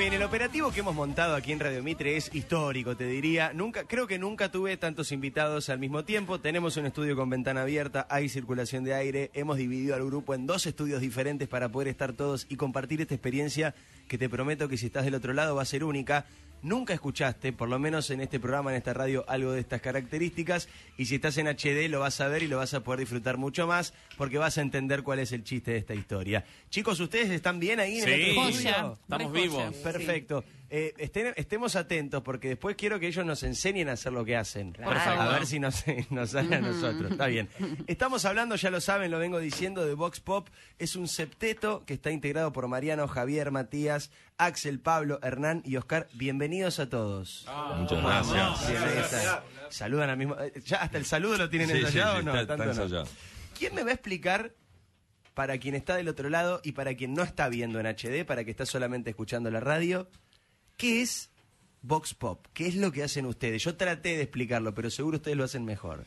bien, 0.00 0.14
el 0.14 0.22
operativo 0.22 0.70
que 0.72 0.80
hemos 0.80 0.94
montado 0.94 1.34
aquí 1.36 1.52
en 1.52 1.60
Radio 1.60 1.82
Mitre 1.82 2.16
es 2.16 2.34
histórico, 2.34 2.96
te 2.96 3.04
diría. 3.04 3.52
Nunca, 3.52 3.84
creo 3.84 4.06
que 4.06 4.18
nunca 4.18 4.50
tuve 4.50 4.78
tantos 4.78 5.12
invitados 5.12 5.68
al 5.68 5.78
mismo 5.78 6.04
tiempo. 6.06 6.40
Tenemos 6.40 6.78
un 6.78 6.86
estudio 6.86 7.16
con 7.16 7.28
ventana 7.28 7.60
abierta, 7.60 8.06
hay 8.08 8.30
circulación 8.30 8.82
de 8.82 8.94
aire. 8.94 9.30
Hemos 9.34 9.58
dividido 9.58 9.94
al 9.94 10.06
grupo 10.06 10.32
en 10.34 10.46
dos 10.46 10.64
estudios 10.64 11.02
diferentes 11.02 11.48
para 11.48 11.68
poder 11.68 11.88
estar 11.88 12.14
todos 12.14 12.46
y 12.48 12.56
compartir 12.56 13.02
esta 13.02 13.14
experiencia 13.14 13.74
que 14.08 14.16
te 14.16 14.30
prometo 14.30 14.70
que 14.70 14.78
si 14.78 14.86
estás 14.86 15.04
del 15.04 15.16
otro 15.16 15.34
lado 15.34 15.54
va 15.54 15.62
a 15.62 15.66
ser 15.66 15.84
única. 15.84 16.24
Nunca 16.62 16.92
escuchaste, 16.92 17.52
por 17.52 17.68
lo 17.68 17.78
menos 17.78 18.10
en 18.10 18.20
este 18.20 18.38
programa, 18.38 18.70
en 18.70 18.76
esta 18.76 18.92
radio, 18.92 19.24
algo 19.28 19.52
de 19.52 19.60
estas 19.60 19.80
características. 19.80 20.68
Y 20.98 21.06
si 21.06 21.14
estás 21.14 21.38
en 21.38 21.46
HD 21.46 21.88
lo 21.88 22.00
vas 22.00 22.20
a 22.20 22.28
ver 22.28 22.42
y 22.42 22.48
lo 22.48 22.58
vas 22.58 22.74
a 22.74 22.80
poder 22.80 23.00
disfrutar 23.00 23.36
mucho 23.38 23.66
más 23.66 23.94
porque 24.18 24.38
vas 24.38 24.58
a 24.58 24.60
entender 24.60 25.02
cuál 25.02 25.20
es 25.20 25.32
el 25.32 25.42
chiste 25.44 25.70
de 25.72 25.78
esta 25.78 25.94
historia. 25.94 26.44
Chicos, 26.68 27.00
¿ustedes 27.00 27.30
están 27.30 27.60
bien 27.60 27.80
ahí 27.80 27.98
en 27.98 28.04
Sí. 28.04 28.10
el? 28.10 28.34
Estamos 28.92 29.32
vivos. 29.32 29.74
Perfecto. 29.76 30.44
Eh, 30.72 30.94
estén- 30.98 31.32
estemos 31.36 31.74
atentos 31.74 32.22
porque 32.22 32.48
después 32.50 32.76
quiero 32.76 33.00
que 33.00 33.08
ellos 33.08 33.26
nos 33.26 33.42
enseñen 33.42 33.88
a 33.88 33.92
hacer 33.92 34.12
lo 34.12 34.24
que 34.24 34.36
hacen. 34.36 34.70
Claro. 34.70 35.20
A 35.20 35.28
ver 35.32 35.44
si 35.46 35.58
nos, 35.58 35.82
nos 36.10 36.30
sale 36.30 36.54
a 36.56 36.60
nosotros. 36.60 37.10
Está 37.10 37.26
bien. 37.26 37.48
Estamos 37.88 38.24
hablando, 38.24 38.54
ya 38.54 38.70
lo 38.70 38.80
saben, 38.80 39.10
lo 39.10 39.18
vengo 39.18 39.40
diciendo, 39.40 39.84
de 39.84 39.94
Vox 39.94 40.20
Pop. 40.20 40.48
Es 40.78 40.94
un 40.94 41.08
septeto 41.08 41.84
que 41.84 41.94
está 41.94 42.12
integrado 42.12 42.52
por 42.52 42.68
Mariano, 42.68 43.08
Javier, 43.08 43.50
Matías, 43.50 44.12
Axel, 44.38 44.78
Pablo, 44.78 45.18
Hernán 45.24 45.62
y 45.64 45.76
Oscar. 45.76 46.06
Bienvenidos 46.14 46.78
a 46.78 46.88
todos. 46.88 47.46
Muchas 47.76 48.00
gracias. 48.02 48.68
Bien, 48.70 48.82
ahí. 48.84 49.68
Saludan 49.70 50.10
al 50.10 50.16
mismo. 50.16 50.36
eh, 50.40 50.52
¿Ya 50.64 50.82
hasta 50.82 50.98
el 50.98 51.04
saludo 51.04 51.36
lo 51.36 51.50
tienen 51.50 51.68
Sí, 51.68 51.78
ensayado 51.78 52.14
sí, 52.14 52.20
o 52.20 52.22
no? 52.22 52.40
está- 52.40 52.54
está 52.54 52.72
Tanto 52.74 52.88
no. 52.88 53.04
¿Quién 53.58 53.74
me 53.74 53.82
va 53.82 53.90
a 53.90 53.94
explicar, 53.94 54.52
para 55.34 55.58
quien 55.58 55.74
está 55.74 55.96
del 55.96 56.06
otro 56.08 56.28
lado 56.30 56.60
y 56.62 56.72
para 56.72 56.94
quien 56.94 57.12
no 57.14 57.22
está 57.24 57.48
viendo 57.48 57.80
en 57.80 57.86
HD, 57.86 58.24
para 58.24 58.44
que 58.44 58.50
está 58.52 58.66
solamente 58.66 59.10
escuchando 59.10 59.50
la 59.50 59.60
radio, 59.60 60.08
qué 60.80 61.02
es 61.02 61.30
Vox 61.82 62.14
Pop? 62.14 62.46
¿Qué 62.54 62.66
es 62.66 62.74
lo 62.74 62.90
que 62.90 63.02
hacen 63.02 63.26
ustedes? 63.26 63.62
Yo 63.62 63.76
traté 63.76 64.16
de 64.16 64.22
explicarlo, 64.22 64.74
pero 64.74 64.88
seguro 64.88 65.18
ustedes 65.18 65.36
lo 65.36 65.44
hacen 65.44 65.64
mejor. 65.64 66.06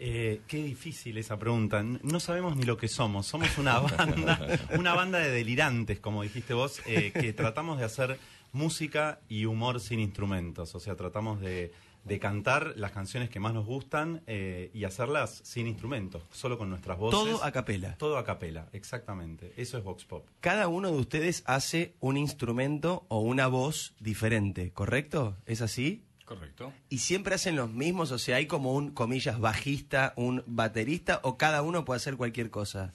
Eh, 0.00 0.40
qué 0.48 0.62
difícil 0.62 1.18
esa 1.18 1.38
pregunta. 1.38 1.82
No 1.82 2.18
sabemos 2.18 2.56
ni 2.56 2.64
lo 2.64 2.76
que 2.76 2.88
somos. 2.88 3.26
Somos 3.26 3.56
una 3.58 3.78
banda, 3.96 4.40
una 4.76 4.94
banda 4.94 5.20
de 5.20 5.30
delirantes, 5.30 6.00
como 6.00 6.24
dijiste 6.24 6.52
vos, 6.52 6.82
eh, 6.86 7.12
que 7.12 7.32
tratamos 7.32 7.78
de 7.78 7.84
hacer 7.84 8.18
música 8.52 9.20
y 9.28 9.44
humor 9.44 9.78
sin 9.78 10.00
instrumentos. 10.00 10.74
O 10.74 10.80
sea, 10.80 10.96
tratamos 10.96 11.40
de, 11.40 11.72
de 12.04 12.18
cantar 12.18 12.74
las 12.76 12.92
canciones 12.92 13.30
que 13.30 13.40
más 13.40 13.54
nos 13.54 13.66
gustan 13.66 14.22
eh, 14.26 14.70
y 14.72 14.84
hacerlas 14.84 15.40
sin 15.44 15.66
instrumentos, 15.66 16.22
solo 16.32 16.58
con 16.58 16.70
nuestras 16.70 16.98
voces. 16.98 17.18
Todo 17.18 17.44
a 17.44 17.52
capela. 17.52 17.96
Todo 17.96 18.18
a 18.18 18.24
capela, 18.24 18.68
exactamente. 18.72 19.52
Eso 19.56 19.78
es 19.78 19.84
Vox 19.84 20.04
Pop. 20.04 20.26
Cada 20.40 20.68
uno 20.68 20.90
de 20.90 20.98
ustedes 20.98 21.42
hace 21.46 21.94
un 22.00 22.16
instrumento 22.16 23.04
o 23.08 23.20
una 23.20 23.46
voz 23.46 23.94
diferente, 24.00 24.72
¿correcto? 24.72 25.36
¿Es 25.46 25.60
así? 25.60 26.04
Correcto. 26.24 26.72
¿Y 26.90 26.98
siempre 26.98 27.34
hacen 27.34 27.56
los 27.56 27.70
mismos? 27.70 28.12
O 28.12 28.18
sea, 28.18 28.36
¿hay 28.36 28.46
como 28.46 28.74
un, 28.74 28.90
comillas, 28.90 29.40
bajista, 29.40 30.12
un 30.16 30.44
baterista 30.46 31.20
o 31.22 31.38
cada 31.38 31.62
uno 31.62 31.86
puede 31.86 31.96
hacer 31.96 32.16
cualquier 32.16 32.50
cosa? 32.50 32.92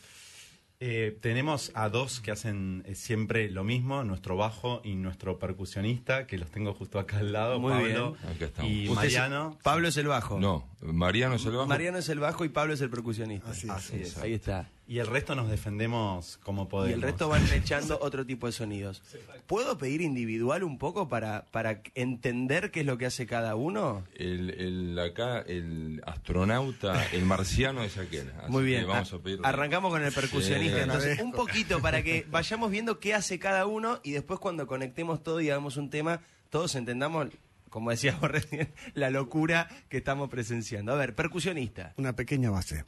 Eh, 0.86 1.18
tenemos 1.22 1.72
a 1.76 1.88
dos 1.88 2.20
que 2.20 2.30
hacen 2.32 2.84
eh, 2.86 2.94
siempre 2.96 3.50
lo 3.50 3.64
mismo, 3.64 4.04
nuestro 4.04 4.36
bajo 4.36 4.82
y 4.84 4.96
nuestro 4.96 5.40
percusionista, 5.40 6.28
que 6.28 6.38
los 6.38 6.52
tengo 6.52 6.74
justo 6.74 7.00
acá 7.00 7.20
al 7.20 7.32
lado, 7.32 7.58
Muy 7.58 7.72
Pablo 7.72 8.12
bien. 8.22 8.36
Acá 8.36 8.46
estamos. 8.46 8.70
y 8.72 8.84
es- 8.84 8.92
Mariano. 8.94 9.58
Pablo 9.64 9.88
es 9.88 9.96
el 9.96 10.08
bajo. 10.08 10.42
No, 10.42 10.68
Mariano 10.82 11.36
es 11.36 11.46
el 11.46 11.54
bajo. 11.54 11.68
Mariano 11.68 12.00
es 12.00 12.10
el 12.10 12.20
bajo 12.20 12.44
y 12.44 12.50
Pablo 12.50 12.74
es 12.74 12.82
el 12.82 12.90
percusionista. 12.90 13.50
Así 13.50 13.68
es. 13.68 13.74
Así 13.74 13.96
es. 13.96 14.18
Ahí 14.18 14.34
está. 14.34 14.70
Y 14.94 15.00
el 15.00 15.08
resto 15.08 15.34
nos 15.34 15.50
defendemos 15.50 16.38
como 16.44 16.70
podemos. 16.70 16.92
Y 16.92 16.94
el 16.94 17.02
resto 17.02 17.28
van 17.28 17.44
echando 17.52 17.98
otro 18.00 18.28
tipo 18.28 18.46
de 18.46 18.52
sonidos. 18.54 19.02
¿Puedo 19.48 19.76
pedir 19.76 20.02
individual 20.02 20.64
un 20.64 20.78
poco 20.78 21.10
para, 21.10 21.46
para 21.50 21.82
entender 21.96 22.70
qué 22.70 22.82
es 22.82 22.86
lo 22.86 23.00
que 23.00 23.08
hace 23.08 23.26
cada 23.26 23.56
uno? 23.56 24.04
El, 24.16 24.52
el- 24.52 25.00
acá, 25.00 25.40
el 25.48 26.00
astronauta, 26.06 27.08
el 27.12 27.26
marciano 27.26 27.82
es 27.82 27.98
aquel. 27.98 28.32
Así 28.40 28.52
Muy 28.52 28.62
que 28.66 28.70
bien. 28.70 28.88
Vamos 28.88 29.12
A- 29.14 29.16
a 29.16 29.20
pedir. 29.20 29.40
Arrancamos 29.42 29.92
con 29.92 30.04
el 30.04 30.14
percusionista. 30.14 30.78
Sí. 30.78 30.84
Entonces, 30.84 31.20
un 31.22 31.32
poquito 31.34 31.82
para 31.82 32.04
que 32.04 32.28
vayamos 32.30 32.70
viendo 32.70 33.00
qué 33.00 33.16
hace 33.16 33.40
cada 33.40 33.66
uno 33.66 34.00
y 34.04 34.12
después 34.12 34.40
cuando 34.40 34.68
conectemos 34.68 35.24
todo 35.24 35.42
y 35.42 35.50
hagamos 35.50 35.76
un 35.78 35.90
tema, 35.90 36.22
todos 36.52 36.76
entendamos, 36.76 37.30
como 37.72 37.90
decíamos 37.90 38.22
recién, 38.30 38.70
la 38.94 39.10
locura 39.10 39.70
que 39.90 39.98
estamos 39.98 40.30
presenciando. 40.30 40.92
A 40.94 40.98
ver, 40.98 41.16
percusionista. 41.16 41.96
Una 41.98 42.16
pequeña 42.16 42.52
base. 42.52 42.86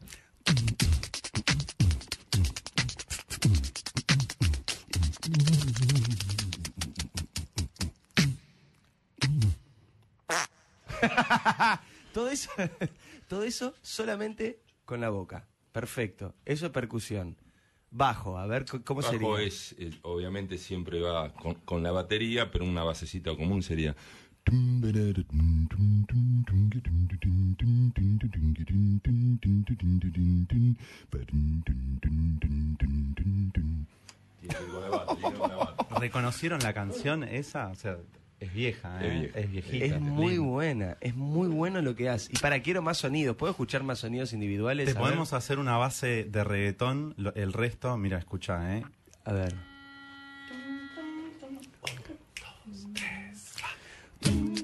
Todo 12.14 12.30
eso, 12.30 12.50
todo 13.28 13.44
eso 13.44 13.74
solamente 13.82 14.60
con 14.86 15.02
la 15.02 15.10
boca. 15.10 15.46
Perfecto. 15.74 16.34
Eso 16.46 16.68
es 16.68 16.72
percusión. 16.72 17.36
Bajo, 17.92 18.38
a 18.38 18.48
ver 18.48 18.66
cómo 18.86 19.02
Bajo 19.02 19.12
sería. 19.12 19.48
es, 19.48 19.76
eh, 19.78 19.92
obviamente 20.02 20.58
siempre 20.58 21.02
va 21.02 21.34
con, 21.34 21.56
con 21.56 21.84
la 21.84 21.92
batería, 21.92 22.52
pero 22.52 22.64
una 22.66 22.84
basecita 22.84 23.36
común 23.36 23.64
sería. 23.64 23.96
Tiene 34.40 34.56
tiene. 34.56 36.00
¿Reconocieron 36.00 36.60
la 36.62 36.74
canción 36.74 37.24
esa? 37.24 37.68
O 37.68 37.76
sea, 37.76 37.98
es 38.40 38.54
vieja, 38.54 39.00
Es 39.04 39.06
¿eh? 39.06 39.20
vieja. 39.20 39.40
Es 39.40 39.52
viejita. 39.52 39.86
Es 39.86 40.00
muy 40.02 40.38
buena, 40.38 40.98
es 41.02 41.16
muy 41.16 41.48
bueno 41.48 41.82
lo 41.82 41.96
que 41.96 42.10
hace. 42.10 42.32
Y 42.34 42.38
para 42.40 42.62
quiero 42.62 42.82
más 42.82 42.98
sonidos, 42.98 43.36
¿puedo 43.38 43.52
escuchar 43.52 43.84
más 43.84 44.00
sonidos 44.00 44.34
individuales? 44.34 44.86
Te 44.86 44.92
A 44.92 44.94
ver. 44.96 45.04
podemos 45.04 45.34
hacer 45.34 45.58
una 45.60 45.78
base 45.78 46.26
de 46.26 46.44
reggaetón, 46.44 47.14
lo- 47.18 47.34
el 47.36 47.54
resto, 47.54 47.96
mira, 47.98 48.18
escucha, 48.18 48.78
¿eh? 48.78 48.84
A 49.24 49.34
ver. 49.34 49.56
Me 54.26 54.32
and 54.32 54.50
my 54.50 54.55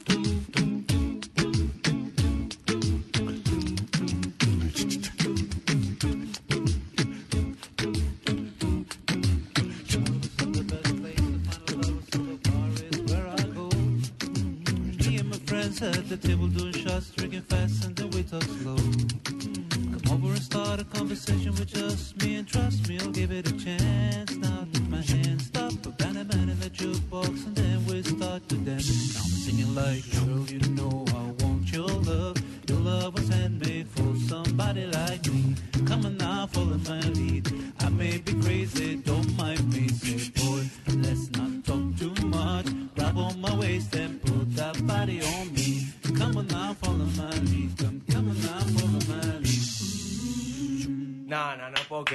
friends 15.62 15.82
at 15.84 16.10
the 16.10 16.18
table 16.18 16.48
doing 16.48 16.74
shots, 16.74 17.12
drinking 17.12 17.42
fast, 17.42 17.86
and 17.86 17.96
then 17.96 18.10
we 18.12 18.24
talk 18.24 18.42
slow. 18.42 18.76
Come 18.76 20.24
over 20.24 20.34
and 20.34 20.42
start 20.42 20.80
a 20.80 20.84
conversation 20.86 21.52
with 21.52 21.68
just 21.68 22.18
me, 22.24 22.36
and 22.36 22.48
trust 22.48 22.90
me, 22.90 22.98
I'll 23.00 23.12
give 23.12 23.32
it 23.32 23.48
a 23.48 23.52
chance. 23.52 24.36
Now 24.38 24.66
take 24.74 24.90
my 24.90 25.02
hand, 25.02 25.42
stop, 25.42 25.74
put 25.84 25.98
down 25.98 26.18
a 26.18 26.24
man 26.24 26.50
in 26.50 26.60
the 26.60 26.70
jukebox, 26.70 27.46
and 27.46 27.56
then 27.56 27.86
we 27.86 28.02
start 28.02 28.48
to 28.50 28.56
dance. 28.56 29.14
Now 29.14 29.22
I'm 29.22 29.30
singing 29.46 29.76
like, 29.76 30.04
girl, 30.14 30.46
you 30.50 30.60
know 30.78 31.06
I 31.10 31.44
want 31.44 31.72
your 31.72 31.94
love. 32.10 32.38
Your 32.68 32.80
love 32.80 33.14
was 33.14 33.28
handmade 33.28 33.88
for 33.90 34.16
somebody 34.28 34.86
like 34.88 35.26
me. 35.28 35.56
Come 35.86 36.06
on 36.06 36.18
now, 36.18 36.48
follow 36.48 36.80
my 36.90 37.02
lead. 37.20 37.46
I 37.82 37.90
may 37.90 38.18
be 38.18 38.34
crazy, 38.42 38.96
don't 38.96 39.38
mind 39.38 39.72
me. 39.72 39.90
Say, 39.90 40.32
boy, 40.42 40.64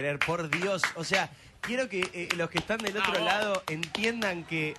creer, 0.00 0.18
por 0.18 0.48
Dios. 0.50 0.82
O 0.94 1.04
sea, 1.04 1.30
quiero 1.60 1.88
que 1.88 2.00
eh, 2.12 2.28
los 2.36 2.50
que 2.50 2.58
están 2.58 2.78
del 2.78 2.96
otro 2.96 3.18
lado 3.24 3.62
entiendan 3.68 4.44
que 4.44 4.74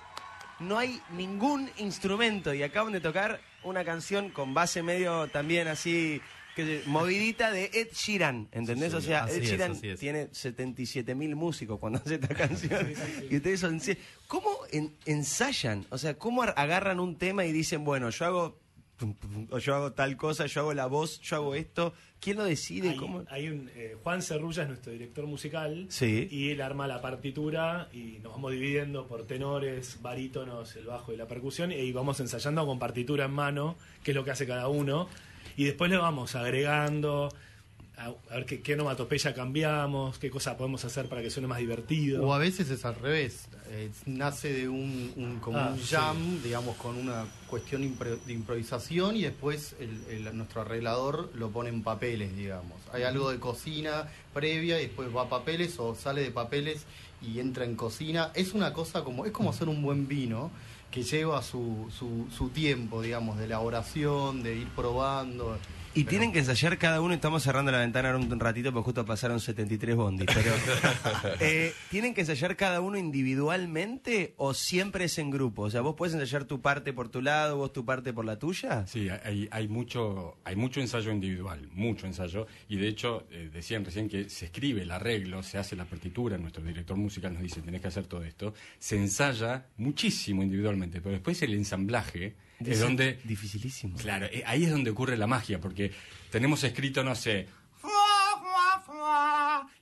no 0.60 0.78
hay 0.78 1.00
ningún 1.10 1.70
instrumento 1.78 2.52
y 2.54 2.62
acaban 2.62 2.92
de 2.92 3.00
tocar 3.00 3.40
una 3.62 3.84
canción 3.84 4.30
con 4.30 4.54
base 4.54 4.82
medio 4.82 5.28
también 5.28 5.68
así 5.68 6.20
que 6.56 6.82
movidita 6.86 7.52
de 7.52 7.70
Ed 7.72 7.88
Sheeran, 7.92 8.48
¿entendés? 8.50 8.90
Sí, 8.90 8.96
o 8.96 9.00
sea, 9.00 9.26
Ed 9.28 9.42
Sheeran 9.44 9.78
es. 9.80 10.00
tiene 10.00 10.28
77 10.32 11.14
mil 11.14 11.36
músicos 11.36 11.78
cuando 11.78 12.00
hace 12.00 12.16
esta 12.16 12.34
canción 12.34 12.92
y 13.30 13.36
ustedes 13.36 13.60
son. 13.60 13.80
¿Cómo 14.26 14.50
en- 14.72 14.96
ensayan? 15.06 15.86
O 15.90 15.98
sea, 15.98 16.14
¿cómo 16.14 16.42
ar- 16.42 16.54
agarran 16.56 16.98
un 16.98 17.16
tema 17.16 17.44
y 17.44 17.52
dicen, 17.52 17.84
bueno, 17.84 18.10
yo 18.10 18.24
hago 18.26 18.58
pum, 18.98 19.14
pum, 19.14 19.46
o 19.50 19.58
yo 19.58 19.74
hago 19.74 19.92
tal 19.92 20.16
cosa, 20.16 20.46
yo 20.46 20.60
hago 20.60 20.74
la 20.74 20.86
voz, 20.86 21.20
yo 21.20 21.36
hago 21.36 21.54
esto? 21.54 21.94
¿Quién 22.20 22.36
lo 22.36 22.44
decide? 22.44 22.90
Hay, 22.90 22.96
¿Cómo? 22.96 23.24
hay 23.30 23.48
un, 23.48 23.70
eh, 23.74 23.96
Juan 24.02 24.22
Cerrulla 24.22 24.62
es 24.64 24.68
nuestro 24.68 24.92
director 24.92 25.26
musical 25.26 25.86
Sí. 25.88 26.26
y 26.30 26.50
él 26.50 26.60
arma 26.60 26.86
la 26.88 27.00
partitura 27.00 27.88
y 27.92 28.18
nos 28.22 28.32
vamos 28.32 28.52
dividiendo 28.52 29.06
por 29.06 29.24
tenores, 29.26 30.02
barítonos, 30.02 30.74
el 30.76 30.86
bajo 30.86 31.12
y 31.12 31.16
la 31.16 31.26
percusión 31.28 31.70
y 31.72 31.92
vamos 31.92 32.18
ensayando 32.20 32.66
con 32.66 32.78
partitura 32.78 33.26
en 33.26 33.32
mano, 33.32 33.76
que 34.02 34.10
es 34.10 34.14
lo 34.16 34.24
que 34.24 34.32
hace 34.32 34.46
cada 34.46 34.68
uno, 34.68 35.08
y 35.56 35.64
después 35.64 35.90
le 35.90 35.96
vamos 35.96 36.34
agregando, 36.34 37.28
a, 37.98 38.06
a 38.32 38.34
ver 38.36 38.46
qué, 38.46 38.60
qué 38.62 38.74
onomatopeya 38.74 39.34
cambiamos, 39.34 40.18
qué 40.18 40.30
cosa 40.30 40.56
podemos 40.56 40.84
hacer 40.84 41.08
para 41.08 41.20
que 41.20 41.30
suene 41.30 41.48
más 41.48 41.58
divertido. 41.58 42.24
O 42.26 42.32
a 42.32 42.38
veces 42.38 42.70
es 42.70 42.84
al 42.84 42.94
revés, 42.94 43.48
eh, 43.70 43.90
nace 44.06 44.52
de 44.52 44.68
un, 44.68 45.12
un- 45.16 45.40
como 45.40 45.58
Ah, 45.58 45.70
un 45.72 45.78
sí. 45.80 45.94
jam, 45.94 46.42
digamos, 46.42 46.76
con 46.76 46.96
una 46.96 47.24
cuestión 47.48 47.82
impro- 47.82 48.18
de 48.24 48.32
improvisación 48.32 49.16
y 49.16 49.22
después 49.22 49.74
el- 49.80 50.26
el- 50.26 50.36
nuestro 50.36 50.60
arreglador 50.62 51.30
lo 51.34 51.50
pone 51.50 51.70
en 51.70 51.82
papeles, 51.82 52.36
digamos. 52.36 52.76
Hay 52.92 53.02
algo 53.02 53.30
de 53.30 53.38
cocina 53.40 54.08
previa 54.32 54.80
y 54.80 54.86
después 54.86 55.08
va 55.14 55.22
a 55.22 55.28
papeles 55.28 55.78
o 55.78 55.94
sale 55.94 56.22
de 56.22 56.30
papeles 56.30 56.84
y 57.20 57.40
entra 57.40 57.64
en 57.64 57.74
cocina. 57.74 58.30
Es 58.34 58.52
una 58.54 58.72
cosa 58.72 59.02
como, 59.02 59.26
es 59.26 59.32
como 59.32 59.50
hacer 59.50 59.68
un 59.68 59.82
buen 59.82 60.06
vino 60.06 60.50
que 60.92 61.02
lleva 61.02 61.42
su, 61.42 61.90
su, 61.98 62.28
su 62.34 62.48
tiempo, 62.50 63.02
digamos, 63.02 63.36
de 63.38 63.44
elaboración, 63.44 64.42
de 64.42 64.56
ir 64.56 64.68
probando. 64.68 65.58
Y 65.98 66.04
Pero- 66.04 66.10
tienen 66.10 66.32
que 66.32 66.38
ensayar 66.38 66.78
cada 66.78 67.00
uno, 67.00 67.12
estamos 67.12 67.42
cerrando 67.42 67.72
la 67.72 67.78
ventana 67.78 68.10
ahora 68.10 68.20
un 68.20 68.38
ratito 68.38 68.72
porque 68.72 68.84
justo 68.84 69.04
pasaron 69.04 69.40
73 69.40 69.96
bondis, 69.96 70.28
pero 70.32 70.52
eh, 71.40 71.72
¿tienen 71.90 72.14
que 72.14 72.20
ensayar 72.20 72.54
cada 72.54 72.80
uno 72.80 72.96
individualmente 72.96 74.32
o 74.36 74.54
siempre 74.54 75.06
es 75.06 75.18
en 75.18 75.30
grupo? 75.30 75.62
O 75.62 75.70
sea, 75.70 75.80
vos 75.80 75.96
puedes 75.96 76.14
ensayar 76.14 76.44
tu 76.44 76.60
parte 76.60 76.92
por 76.92 77.08
tu 77.08 77.20
lado, 77.20 77.56
vos 77.56 77.72
tu 77.72 77.84
parte 77.84 78.12
por 78.12 78.24
la 78.24 78.38
tuya. 78.38 78.86
Sí, 78.86 79.08
hay, 79.08 79.48
hay, 79.50 79.66
mucho, 79.66 80.36
hay 80.44 80.54
mucho 80.54 80.80
ensayo 80.80 81.10
individual, 81.10 81.68
mucho 81.72 82.06
ensayo. 82.06 82.46
Y 82.68 82.76
de 82.76 82.86
hecho, 82.86 83.26
eh, 83.32 83.50
decían 83.52 83.84
recién 83.84 84.08
que 84.08 84.30
se 84.30 84.44
escribe 84.44 84.82
el 84.82 84.92
arreglo, 84.92 85.42
se 85.42 85.58
hace 85.58 85.74
la 85.74 85.84
partitura, 85.84 86.38
nuestro 86.38 86.62
director 86.62 86.96
musical 86.96 87.32
nos 87.32 87.42
dice, 87.42 87.60
tenés 87.60 87.80
que 87.80 87.88
hacer 87.88 88.06
todo 88.06 88.22
esto. 88.22 88.54
Se 88.78 88.96
ensaya 88.96 89.66
muchísimo 89.78 90.44
individualmente, 90.44 91.00
pero 91.00 91.14
después 91.14 91.42
el 91.42 91.54
ensamblaje 91.54 92.36
Dicen, 92.58 92.72
es 92.72 92.80
donde... 92.80 93.20
Dificilísimo. 93.24 93.96
Claro, 93.96 94.26
eh, 94.26 94.42
ahí 94.46 94.64
es 94.64 94.70
donde 94.70 94.90
ocurre 94.90 95.16
la 95.16 95.26
magia, 95.26 95.60
porque 95.60 95.92
tenemos 96.30 96.64
escrito, 96.64 97.04
no 97.04 97.14
sé, 97.14 97.46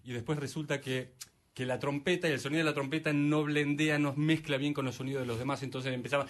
y 0.05 0.13
después 0.13 0.39
resulta 0.39 0.81
que, 0.81 1.15
que, 1.53 1.67
la 1.67 1.79
trompeta 1.79 2.29
y 2.29 2.33
el 2.33 2.39
sonido 2.39 2.59
de 2.61 2.71
la 2.71 2.75
trompeta 2.75 3.13
no 3.13 3.43
blendea, 3.43 3.99
no 3.99 4.15
mezcla 4.15 4.57
bien 4.57 4.73
con 4.73 4.85
los 4.85 4.95
sonidos 4.95 5.23
de 5.23 5.27
los 5.27 5.39
demás, 5.39 5.63
entonces 5.63 5.93
empezaba... 5.93 6.27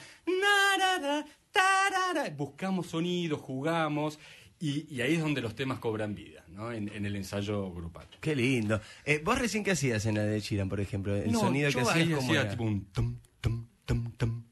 Buscamos 2.37 2.87
sonidos, 2.89 3.41
jugamos. 3.41 4.19
Y, 4.59 5.01
ahí 5.03 5.15
es 5.15 5.21
donde 5.21 5.43
los 5.43 5.55
temas 5.55 5.79
cobran 5.79 6.15
vida, 6.15 6.45
¿no? 6.49 6.73
En, 6.73 6.89
el 6.89 7.15
ensayo 7.15 7.71
grupal. 7.71 8.07
Qué 8.21 8.35
lindo. 8.35 8.81
Eh, 9.05 9.21
¿Vos 9.23 9.39
recién 9.39 9.63
qué 9.63 9.73
hacías 9.73 10.07
en 10.07 10.15
la 10.15 10.23
de 10.23 10.41
Chiran, 10.41 10.69
por 10.69 10.81
ejemplo? 10.81 11.15
El 11.15 11.35
sonido 11.35 11.71
que 11.71 11.81
hacías 11.81 11.97
ahí 11.97 12.11
como 12.11 12.31
hacía 12.31 12.49
tipo 12.49 12.65
un 12.65 12.87
tum, 12.87 13.19
tum, 13.41 13.67
tum, 13.85 14.13
tum, 14.13 14.43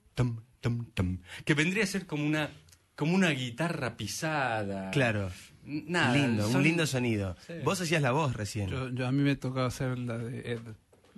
que 1.44 1.54
vendría 1.54 1.84
a 1.84 1.86
ser 1.86 2.06
como 2.06 2.24
una, 2.24 2.50
como 2.96 3.14
una 3.14 3.30
guitarra 3.30 3.96
pisada. 3.96 4.90
Claro. 4.90 5.30
Nada, 5.66 6.14
lindo, 6.14 6.46
son- 6.46 6.56
un 6.56 6.62
lindo 6.62 6.86
sonido. 6.86 7.36
Sí. 7.46 7.54
Vos 7.64 7.80
hacías 7.80 8.02
la 8.02 8.12
voz 8.12 8.34
recién. 8.34 8.68
Yo, 8.68 8.90
yo- 8.90 9.06
a 9.06 9.12
mí 9.12 9.22
me 9.22 9.34
tocaba 9.36 9.66
hacer 9.68 9.98
la 9.98 10.18
de 10.18 10.52
Ed. 10.52 10.60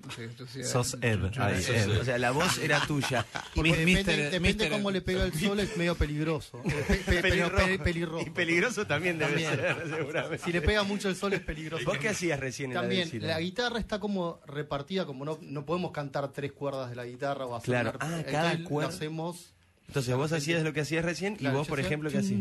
No 0.05 0.13
sé, 0.13 0.29
yo 0.39 0.45
hacía- 0.45 0.65
Sos 0.65 0.97
Ed, 1.01 1.19
yo- 1.33 1.49
Ed. 1.49 1.99
O 2.01 2.05
sea, 2.05 2.17
la 2.19 2.31
voz 2.31 2.59
era 2.59 2.81
tuya. 2.87 3.27
Porque 3.57 3.73
depende, 3.75 4.17
depende 4.17 4.41
Mister- 4.41 4.71
cómo 4.71 4.91
le 4.93 5.01
pega 5.01 5.25
el 5.25 5.33
sol, 5.33 5.59
es 5.59 5.77
medio 5.77 5.97
peligroso. 5.97 6.63
Pe- 6.87 6.97
pe- 7.05 7.23
pero 7.23 7.53
pe- 7.57 7.79
pelirrojo. 7.81 8.25
Y 8.25 8.31
peligroso 8.31 8.87
también 8.87 9.19
debe 9.19 9.43
También. 9.43 9.51
ser, 9.57 9.89
seguramente. 9.97 10.45
Si 10.45 10.53
le 10.53 10.61
pega 10.63 10.85
mucho 10.85 11.09
el 11.09 11.17
sol 11.17 11.33
es 11.33 11.41
peligroso. 11.41 11.85
¿Vos 11.85 11.99
qué 11.99 12.11
hacías 12.11 12.39
recién 12.39 12.71
en 12.71 12.75
la 12.77 12.83
de 12.83 13.01
También, 13.01 13.27
la 13.27 13.41
guitarra 13.41 13.81
está 13.81 13.99
como 13.99 14.41
repartida, 14.47 15.07
como 15.07 15.25
no, 15.25 15.39
no 15.43 15.65
podemos 15.67 15.91
cantar 15.91 16.33
tres 16.33 16.53
cuerdas 16.53 16.89
de 16.91 16.95
la 16.95 17.05
guitarra 17.05 17.47
o 17.47 17.57
hacer 17.57 17.67
Claro. 17.71 17.93
una- 18.01 18.19
Ah, 18.19 18.23
cada 18.31 18.55
lo 18.55 18.69
cuerda- 18.69 18.91
hacemos. 18.91 19.55
Entonces 19.89 20.15
vos 20.17 20.33
hacías 20.33 20.63
lo 20.63 20.73
que 20.73 20.81
hacías 20.81 21.05
recién 21.05 21.37
y 21.39 21.47
vos, 21.49 21.69
por 21.69 21.79
hacía 21.79 21.87
ejemplo, 21.87 22.11
¿qué 22.11 22.19
hacías? 22.19 22.41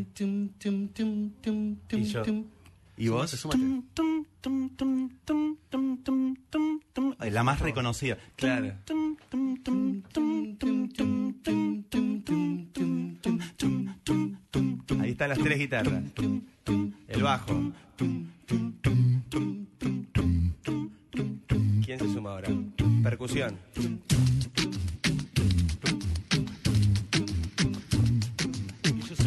Y 1.89 2.03
yo-. 2.03 2.24
¿Y 2.97 3.09
vos? 3.09 3.30
Sumate. 3.31 3.59
Eh, 7.21 7.31
La 7.31 7.44
más 7.44 7.59
reconocida. 7.59 8.18
Claro. 8.36 8.74
Ahí 15.00 15.12
están 15.12 15.30
las 15.30 15.39
tres 15.39 15.59
guitarras. 15.59 16.03
El 17.07 17.24
bajo. 17.24 17.71
¿Quién 21.86 22.00
se 22.00 22.13
suma 22.13 22.31
ahora? 22.31 22.50
Percusión. 23.03 23.57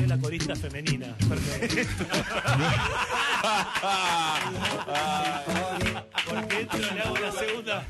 Soy 0.09 0.17
la 0.17 0.19
corista 0.19 0.57
femenina. 0.57 1.17
Perfecto. 1.29 2.05
Porque 6.29 6.61
entro, 6.61 6.79
le 6.79 7.01
hago 7.01 7.19
la 7.19 7.33
segunda. 7.33 7.87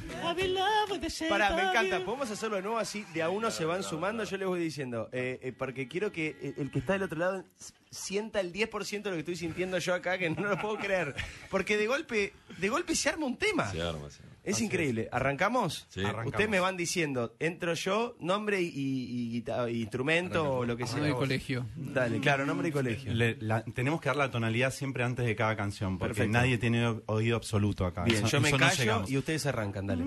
Pará, 1.28 1.50
me 1.54 1.62
encanta. 1.62 2.04
¿Podemos 2.04 2.30
hacerlo 2.30 2.56
de 2.56 2.62
nuevo 2.62 2.78
así? 2.78 3.04
De 3.14 3.22
a 3.22 3.30
uno 3.30 3.50
se 3.50 3.64
van 3.64 3.82
sumando. 3.82 4.24
Yo 4.24 4.36
les 4.36 4.48
voy 4.48 4.60
diciendo. 4.60 5.08
eh, 5.12 5.38
eh, 5.42 5.52
porque 5.56 5.88
quiero 5.88 6.12
que 6.12 6.36
el, 6.42 6.54
el 6.64 6.70
que 6.70 6.78
está 6.80 6.94
del 6.94 7.02
otro 7.04 7.18
lado 7.18 7.44
sienta 7.90 8.40
el 8.40 8.52
10% 8.52 9.02
de 9.02 9.10
lo 9.10 9.16
que 9.16 9.20
estoy 9.20 9.36
sintiendo 9.36 9.78
yo 9.78 9.94
acá, 9.94 10.18
que 10.18 10.28
no 10.30 10.42
lo 10.48 10.58
puedo 10.60 10.76
creer. 10.76 11.14
Porque 11.50 11.76
de 11.76 11.86
golpe, 11.86 12.32
de 12.58 12.68
golpe 12.68 12.94
se 12.94 13.08
arma 13.08 13.26
un 13.26 13.36
tema. 13.36 13.70
Se 13.70 13.80
arma, 13.80 14.10
se 14.10 14.22
arma. 14.22 14.27
Es 14.48 14.60
increíble. 14.60 15.08
¿Arrancamos? 15.12 15.86
Sí. 15.90 16.00
Arrancamos. 16.00 16.26
Ustedes 16.32 16.48
me 16.50 16.60
van 16.60 16.76
diciendo, 16.76 17.34
entro 17.38 17.74
yo, 17.74 18.16
nombre 18.20 18.60
y, 18.62 18.66
y- 18.68 19.36
y 19.38 19.44
y 19.70 19.80
instrumento 19.82 20.50
o 20.58 20.64
lo 20.64 20.76
que 20.76 20.86
sea. 20.86 21.02
Ah, 21.02 21.06
de 21.06 21.12
colegio. 21.14 21.66
Dale, 21.76 22.20
claro, 22.20 22.46
nombre 22.46 22.68
y 22.68 22.72
colegio. 22.72 23.12
Le- 23.14 23.36
la- 23.40 23.62
tenemos 23.64 24.00
que 24.00 24.08
dar 24.08 24.16
la 24.16 24.30
tonalidad 24.30 24.72
siempre 24.72 25.04
antes 25.04 25.24
de 25.26 25.36
cada 25.36 25.56
canción, 25.56 25.98
porque 25.98 26.14
Perfecto. 26.14 26.38
nadie 26.38 26.58
tiene 26.58 27.00
oído 27.06 27.36
absoluto 27.36 27.84
acá. 27.86 28.04
Bien, 28.04 28.18
Eso- 28.24 28.28
yo 28.28 28.40
me 28.40 28.50
no 28.50 28.58
callo 28.58 29.04
y 29.06 29.16
ustedes 29.16 29.46
arrancan, 29.46 29.86
dale. 29.86 30.04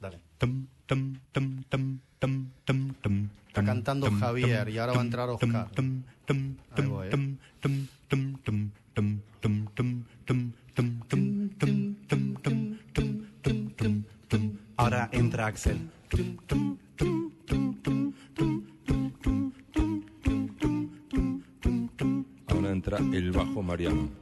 Dale. 0.00 0.18
Tum, 0.38 0.66
tum, 0.86 1.18
tum, 1.30 1.62
tum, 1.68 2.00
tum, 2.18 2.50
tum, 2.64 2.94
tum, 3.00 3.28
Está 3.46 3.62
cantando 3.64 4.06
tum, 4.08 4.18
Javier 4.18 4.64
tum, 4.64 4.74
y 4.74 4.78
ahora 4.78 4.92
va 4.92 4.98
a 4.98 5.00
tum, 5.00 5.06
entrar 5.06 5.28
tum, 5.38 5.54
Oscar. 5.54 5.68
Axel. 15.42 15.76
Ahora 22.48 22.70
entra 22.70 22.98
el 22.98 23.32
bajo 23.32 23.62
Mariano. 23.62 24.21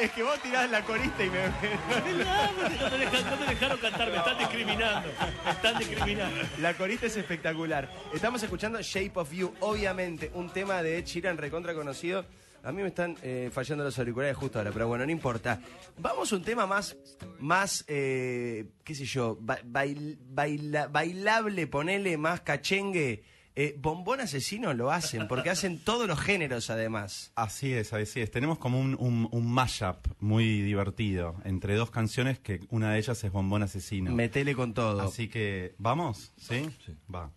Es 0.00 0.10
que 0.10 0.22
vos 0.22 0.38
tirás 0.42 0.68
la 0.70 0.82
corista 0.84 1.24
y 1.24 1.30
me... 1.30 1.38
No 1.46 2.90
te, 2.90 2.96
dejan- 2.98 3.30
no 3.30 3.36
te 3.38 3.46
dejaron 3.50 3.78
cantar, 3.78 4.10
me 4.10 4.16
están 4.16 4.38
discriminando. 4.38 5.08
Me 5.44 5.50
están 5.52 5.78
discriminando. 5.78 6.40
La 6.60 6.74
corista 6.74 7.06
es 7.06 7.16
espectacular. 7.16 7.88
Estamos 8.12 8.42
escuchando 8.42 8.80
Shape 8.82 9.12
of 9.14 9.32
You, 9.32 9.54
obviamente, 9.60 10.30
un 10.34 10.50
tema 10.50 10.82
de 10.82 10.98
Ed 10.98 11.04
Sheeran 11.04 11.36
recontra 11.38 11.74
conocido. 11.74 12.24
A 12.64 12.72
mí 12.72 12.82
me 12.82 12.88
están 12.88 13.16
eh, 13.22 13.50
fallando 13.52 13.84
los 13.84 13.96
auriculares 13.98 14.36
justo 14.36 14.58
ahora, 14.58 14.72
pero 14.72 14.88
bueno, 14.88 15.04
no 15.06 15.12
importa. 15.12 15.60
Vamos 15.98 16.32
a 16.32 16.36
un 16.36 16.42
tema 16.42 16.66
más, 16.66 16.96
más 17.38 17.84
eh, 17.86 18.66
qué 18.82 18.94
sé 18.94 19.04
yo, 19.04 19.36
ba- 19.40 19.60
bail- 19.64 20.18
baila- 20.18 20.88
bailable, 20.88 21.66
ponele 21.66 22.16
más 22.16 22.40
cachengue. 22.40 23.22
Eh, 23.56 23.76
Bombón 23.78 24.20
Asesino 24.20 24.74
lo 24.74 24.90
hacen, 24.90 25.28
porque 25.28 25.48
hacen 25.48 25.78
todos 25.78 26.08
los 26.08 26.18
géneros 26.18 26.70
además. 26.70 27.30
Así 27.36 27.72
es, 27.72 27.92
así 27.92 28.20
es. 28.20 28.30
Tenemos 28.30 28.58
como 28.58 28.80
un, 28.80 28.96
un, 28.98 29.28
un 29.30 29.52
mashup 29.52 30.08
muy 30.18 30.60
divertido 30.62 31.36
entre 31.44 31.76
dos 31.76 31.90
canciones 31.90 32.40
que 32.40 32.60
una 32.70 32.92
de 32.92 32.98
ellas 32.98 33.22
es 33.22 33.30
Bombón 33.30 33.62
Asesino. 33.62 34.10
Metele 34.10 34.56
con 34.56 34.74
todo. 34.74 35.00
Así 35.02 35.28
que, 35.28 35.74
¿vamos? 35.78 36.32
¿Sí? 36.36 36.68
Sí. 36.84 36.96
Va. 37.14 37.30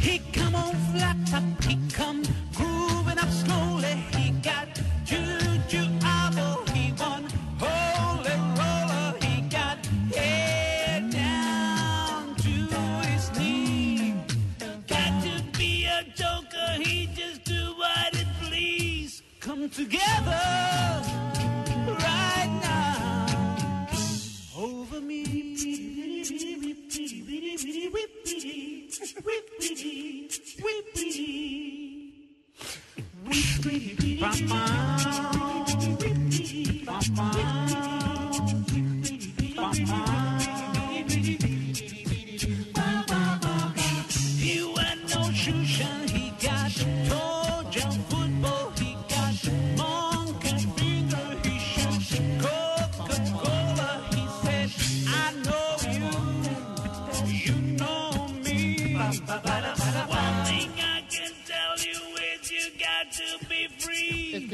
He 0.00 0.18
come 0.32 0.54
on 0.54 0.74
flat 0.92 1.16
top, 1.30 1.44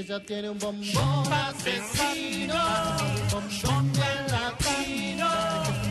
que 0.01 0.07
ya 0.07 0.21
tiene 0.21 0.49
un 0.49 0.59
bombón 0.59 1.33
asesino, 1.33 2.55
bombón 3.31 3.93
bien 3.93 4.27
latino, 4.31 5.29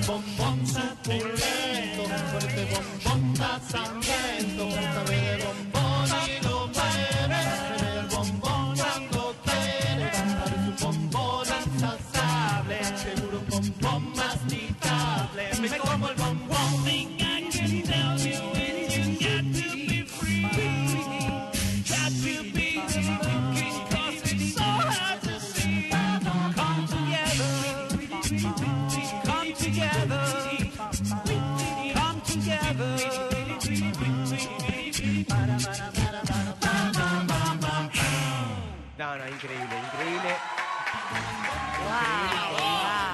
bombón 0.07 0.65
suculento, 0.65 2.03
este 2.39 2.65
bombón 2.73 3.33
más 3.37 3.75
hambriento, 3.75 4.71
sabe 4.71 5.15
de 5.15 5.45
bombón 5.45 5.68
No, 38.99 39.17
no, 39.17 39.25
increíble, 39.29 39.79
increíble. 39.79 40.35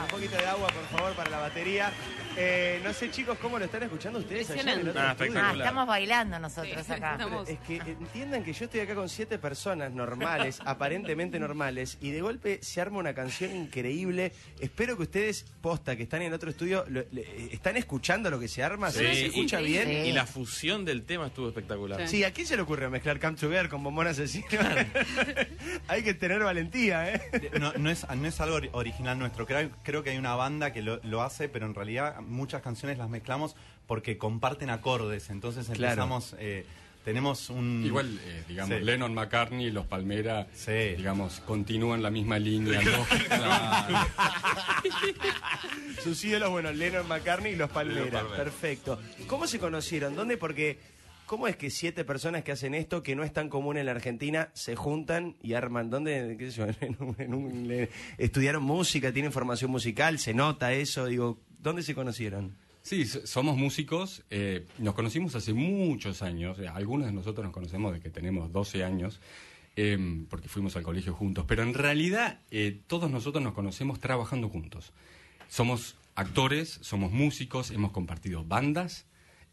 Un 0.06 0.12
poquito 0.22 0.38
de 0.38 0.46
agua, 0.46 0.68
por 0.70 0.98
favor, 1.00 1.14
para 1.16 1.30
la 1.30 1.40
batería. 1.40 1.92
Eh, 2.38 2.80
no 2.84 2.94
sé, 2.94 3.10
chicos, 3.12 3.38
cómo 3.42 3.58
lo 3.60 3.66
están 3.66 3.84
escuchando 3.84 4.20
ustedes 4.20 4.50
allá 4.50 4.62
en 4.62 4.70
el 4.70 4.90
otro 4.90 5.02
estudio? 5.12 5.42
Ah, 5.42 5.54
estamos 5.58 5.88
bailando 5.88 6.38
nosotros 6.40 6.86
Sí, 6.86 6.92
acá. 6.94 7.14
estamos- 7.14 7.48
Es 7.50 7.60
que 7.60 7.76
entiendan 7.78 8.44
que 8.44 8.54
yo 8.54 8.66
estoy 8.66 8.82
acá 8.82 8.94
con 8.96 9.08
siete 9.10 9.40
personas 9.40 9.92
normales, 9.92 10.60
aparentemente 10.66 11.40
normales, 11.40 11.98
y 12.02 12.12
de 12.12 12.22
golpe 12.22 12.60
se 12.62 12.82
arma 12.82 13.00
una 13.00 13.14
canción 13.14 13.56
increíble. 13.56 14.32
Espero 14.60 14.96
que 14.98 15.04
ustedes, 15.04 15.46
posta, 15.62 15.96
que 15.96 16.04
están 16.04 16.22
en 16.22 16.34
otro 16.34 16.50
estudio, 16.50 16.86
lo- 16.90 17.04
le- 17.12 17.54
¿están 17.54 17.76
escuchando 17.78 18.30
lo 18.30 18.40
que 18.40 18.48
se 18.48 18.64
arma? 18.64 18.92
¿Se, 18.92 19.00
Sí. 19.14 19.20
se 19.22 19.26
escucha 19.28 19.60
bien? 19.60 19.88
Sí. 19.88 19.94
Y 20.10 20.12
la 20.12 20.26
fusión 20.26 20.84
del 20.86 21.04
tema 21.04 21.28
estuvo 21.28 21.48
espectacular. 21.50 22.08
Sí, 22.08 22.24
¿a 22.26 22.32
quién 22.32 22.46
se 22.48 22.56
le 22.58 22.62
ocurre 22.64 22.90
mezclar 22.90 23.20
Come 23.20 23.38
Together 23.38 23.70
con 23.70 23.82
Bombón 23.84 24.08
Asesino? 24.08 24.46
hay 25.88 26.04
que 26.04 26.14
tener 26.14 26.44
valentía, 26.44 27.14
¿eh? 27.14 27.52
No, 27.60 27.74
no 27.78 27.90
es, 27.90 28.06
no 28.10 28.28
es 28.28 28.42
algo 28.42 28.60
ori- 28.60 28.70
original 28.74 29.18
nuestro. 29.18 29.46
Creo, 29.46 29.70
creo 29.84 29.95
que 30.04 30.12
hay 30.12 30.18
una 30.18 30.36
banda 30.36 30.72
que 30.74 30.82
lo, 30.82 31.00
lo 31.04 31.22
hace, 31.22 31.50
pero 31.50 31.66
en 31.66 31.74
realidad 31.76 32.22
muchas 32.22 32.62
canciones 32.62 32.98
las 32.98 33.10
mezclamos 33.10 33.56
porque 33.88 34.18
comparten 34.18 34.70
acordes. 34.70 35.30
Entonces 35.30 35.66
Claro. 35.68 35.94
empezamos. 36.04 36.36
eh, 36.40 36.66
tenemos 37.04 37.52
un. 37.52 37.84
Igual, 37.86 38.20
eh, 38.24 38.44
digamos, 38.48 38.78
Sí. 38.80 38.84
Lennon 38.84 39.14
McCartney 39.14 39.68
y 39.68 39.72
los 39.72 39.86
Palmera, 39.86 40.48
Sí. 40.56 40.72
digamos, 40.98 41.40
continúan 41.42 42.02
la 42.02 42.10
misma 42.10 42.40
línea. 42.40 42.82
¿no? 42.82 43.06
Claro. 43.28 44.08
Sus 46.04 46.24
ídolos, 46.24 46.50
bueno, 46.50 46.72
Lennon 46.72 47.08
McCartney 47.08 47.54
y 47.54 47.56
los 47.56 47.70
Palmeras. 47.70 48.10
Palmeras. 48.24 48.38
Perfecto. 48.38 49.00
¿Cómo 49.28 49.48
se 49.48 49.60
conocieron? 49.60 50.16
¿Dónde? 50.16 50.38
Porque, 50.38 50.80
¿cómo 51.26 51.48
es 51.48 51.56
que 51.58 51.70
siete 51.70 52.04
personas 52.06 52.44
que 52.44 52.52
hacen 52.52 52.74
esto, 52.74 53.04
que 53.04 53.16
no 53.16 53.24
es 53.24 53.34
tan 53.34 53.50
común 53.50 53.78
en 53.78 53.86
la 53.86 53.92
Argentina, 53.94 54.50
se 54.54 54.76
juntan 54.76 55.36
y 55.42 55.54
arman? 55.54 55.90
¿Dónde? 55.90 56.36
¿Qué 56.38 56.52
sé 56.52 56.58
yo? 56.58 56.66
¿Estudiaron 58.18 58.64
música? 58.64 59.12
¿Tienen 59.12 59.32
formación 59.32 59.72
musical? 59.72 60.20
¿Se 60.20 60.34
nota 60.34 60.74
eso? 60.74 61.06
Digo, 61.06 61.40
¿dónde 61.60 61.84
se 61.84 61.96
conocieron? 61.96 62.56
Sí, 62.82 63.06
so- 63.06 63.26
somos 63.26 63.58
músicos. 63.58 64.24
eh, 64.30 64.66
nos 64.78 64.94
conocimos 64.94 65.36
hace 65.36 65.54
muchos 65.54 66.22
años. 66.22 66.60
eh, 66.60 66.68
algunos 66.68 67.08
de 67.08 67.14
nosotros 67.14 67.44
nos 67.44 67.54
conocemos 67.54 67.94
desde 67.94 68.04
que 68.04 68.10
tenemos 68.12 68.52
12 68.52 68.84
años, 68.84 69.20
eh, 69.76 69.98
porque 70.30 70.48
fuimos 70.48 70.76
al 70.76 70.84
colegio 70.84 71.14
juntos. 71.14 71.46
Pero 71.48 71.64
en 71.64 71.74
realidad, 71.74 72.40
eh, 72.52 72.80
todos 72.88 73.10
nosotros 73.10 73.44
nos 73.44 73.54
conocemos 73.54 74.00
trabajando 74.00 74.50
juntos. 74.50 74.94
Somos 75.48 75.96
actores, 76.16 76.80
somos 76.82 77.12
músicos, 77.12 77.72
hemos 77.72 77.92
compartido 77.92 78.44
bandas, 78.44 79.06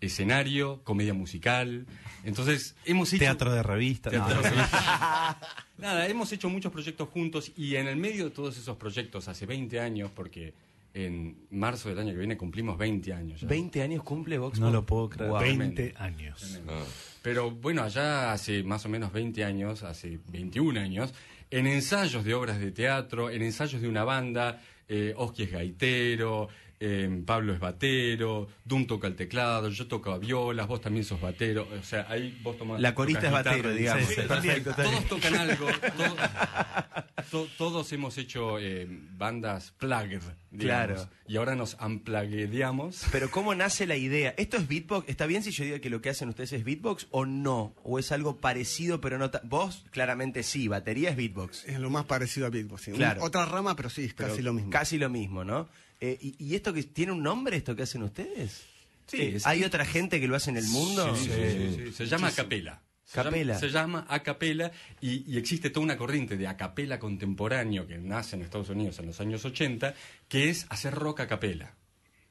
escenario, 0.03 0.83
comedia 0.85 1.15
musical. 1.15 1.87
Entonces, 2.25 2.77
hemos 2.85 3.13
hecho. 3.13 3.21
Teatro 3.21 3.53
de 3.53 3.63
revista. 3.63 4.11
Teatro 4.11 4.43
de 4.43 4.43
no 4.43 4.43
revista. 4.43 5.39
Nada, 5.79 6.07
hemos 6.09 6.33
hecho 6.33 6.49
muchos 6.49 6.71
proyectos 6.73 7.09
juntos 7.09 7.53
y 7.57 7.77
en 7.77 7.89
el 7.89 7.97
medio 7.97 8.25
de 8.25 8.31
todos 8.31 8.57
esos 8.57 8.77
proyectos, 8.77 9.29
hace 9.29 9.47
20 9.47 9.81
años, 9.81 10.11
porque 10.15 10.55
en 10.95 11.47
marzo 11.51 11.89
del 11.89 11.99
año 11.99 12.13
que 12.13 12.19
viene 12.19 12.37
cumplimos 12.37 12.77
20 12.77 13.13
años. 13.13 13.41
ya. 13.41 13.49
¿20 13.49 13.83
años 13.83 14.03
cumple 14.03 14.39
Vox 14.39 14.61
No 14.61 14.71
lo 14.71 14.85
puedo 14.85 15.09
creer. 15.09 15.31
Guau. 15.31 15.43
20 15.43 15.95
años. 15.97 16.61
Pero 17.23 17.51
bueno, 17.51 17.83
allá 17.83 18.33
hace 18.33 18.63
más 18.63 18.85
o 18.85 18.89
menos 18.89 19.13
20 19.13 19.45
años, 19.45 19.83
hace 19.83 20.19
21 20.29 20.81
años, 20.81 21.15
en 21.51 21.67
ensayos 21.67 22.25
de 22.25 22.35
obras 22.35 22.59
de 22.59 22.73
teatro, 22.73 23.31
en 23.31 23.43
ensayos 23.43 23.81
de 23.81 23.89
una 23.89 24.05
banda, 24.05 24.61
eh, 24.89 25.15
Oski 25.17 25.45
es 25.45 25.53
gaitero, 25.53 26.49
eh, 26.85 27.23
Pablo 27.25 27.55
es 27.55 27.61
batero, 27.61 28.49
Dum 28.65 28.87
toca 28.87 29.07
el 29.07 29.15
teclado, 29.15 29.69
yo 29.69 29.87
toco 29.87 30.19
violas, 30.19 30.67
vos 30.67 30.81
también 30.81 31.05
sos 31.05 31.21
batero, 31.21 31.69
o 31.79 31.83
sea, 31.85 32.07
ahí 32.09 32.37
vos 32.43 32.59
tomás... 32.59 32.81
La 32.81 32.93
corista 32.95 33.27
es 33.27 33.33
batero, 33.33 33.57
guitarra, 33.73 33.75
digamos. 33.75 34.05
sí, 34.09 34.15
sí, 34.17 34.21
Perfecto, 34.29 34.75
Todos 34.75 35.05
tocan 35.07 35.35
algo, 35.37 35.67
to- 35.67 37.25
to- 37.31 37.49
todos 37.57 37.93
hemos 37.93 38.19
hecho 38.19 38.59
eh, 38.59 38.87
bandas 39.17 39.73
plugged, 39.79 40.21
digamos, 40.51 40.97
Claro. 40.97 41.09
y 41.27 41.37
ahora 41.37 41.55
nos 41.55 41.75
unpluguedeamos. 41.81 43.05
Pero 43.13 43.31
¿cómo 43.31 43.55
nace 43.55 43.87
la 43.87 43.97
idea? 43.97 44.35
¿Esto 44.37 44.57
es 44.57 44.69
beatbox? 44.69 45.09
¿Está 45.09 45.27
bien 45.27 45.43
si 45.43 45.51
yo 45.51 45.65
diga 45.65 45.79
que 45.79 45.89
lo 45.91 46.01
que 46.01 46.11
hacen 46.11 46.29
ustedes 46.29 46.53
es 46.53 46.65
beatbox 46.65 47.07
o 47.11 47.25
no? 47.25 47.75
¿O 47.85 47.99
es 47.99 48.13
algo 48.13 48.39
parecido 48.41 49.01
pero 49.01 49.19
no 49.19 49.31
Vos 49.45 49.85
claramente 49.91 50.43
sí, 50.43 50.69
batería 50.69 51.11
es 51.11 51.17
beatbox. 51.17 51.65
Es 51.67 51.79
lo 51.79 51.91
más 51.91 52.05
parecido 52.05 52.47
a 52.47 52.51
beatbox. 52.51 52.83
sí. 52.83 52.93
Claro. 52.93 53.23
Otra 53.23 53.47
rama, 53.47 53.77
pero 53.77 53.89
sí, 53.89 54.05
es 54.05 54.15
Pero 54.15 54.31
casi 54.31 54.43
lo 54.43 54.53
mismo. 54.53 54.71
Casi 54.71 54.99
lo 54.99 55.09
mismo, 55.09 55.45
¿no? 55.45 55.69
Eh, 56.05 56.19
y, 56.21 56.35
y 56.47 56.55
esto 56.57 56.73
que 56.73 56.83
tiene 56.83 57.13
un 57.13 57.23
nombre, 57.23 57.57
esto 57.57 57.77
que 57.77 57.85
hacen 57.85 58.03
ustedes? 58.03 58.65
Sí, 59.07 59.17
Eh, 59.21 59.39
¿Hay 59.45 59.63
otra 59.63 59.85
gente 59.85 60.21
que 60.21 60.27
lo 60.27 60.35
hace 60.37 60.51
en 60.51 60.57
el 60.57 60.67
mundo? 60.67 61.15
Sí, 61.17 61.31
sí. 61.31 61.93
Se 61.93 62.07
llama 62.07 62.29
llama- 62.31 62.33
Capela. 62.35 62.83
Se 63.59 63.69
llama 63.69 64.07
acapela 64.09 64.73
y, 65.01 65.31
y 65.31 65.37
existe 65.37 65.69
toda 65.71 65.85
una 65.85 65.97
corriente 65.99 66.37
de 66.39 66.47
acapela 66.49 66.99
contemporáneo 66.99 67.87
que 67.87 67.99
nace 67.99 68.37
en 68.37 68.43
Estados 68.43 68.71
Unidos 68.71 68.99
en 69.01 69.07
los 69.07 69.21
años 69.21 69.45
80, 69.45 69.95
que 70.29 70.49
es 70.49 70.67
hacer 70.71 70.95
rock 70.95 71.21
a 71.21 71.27
capela. 71.29 71.75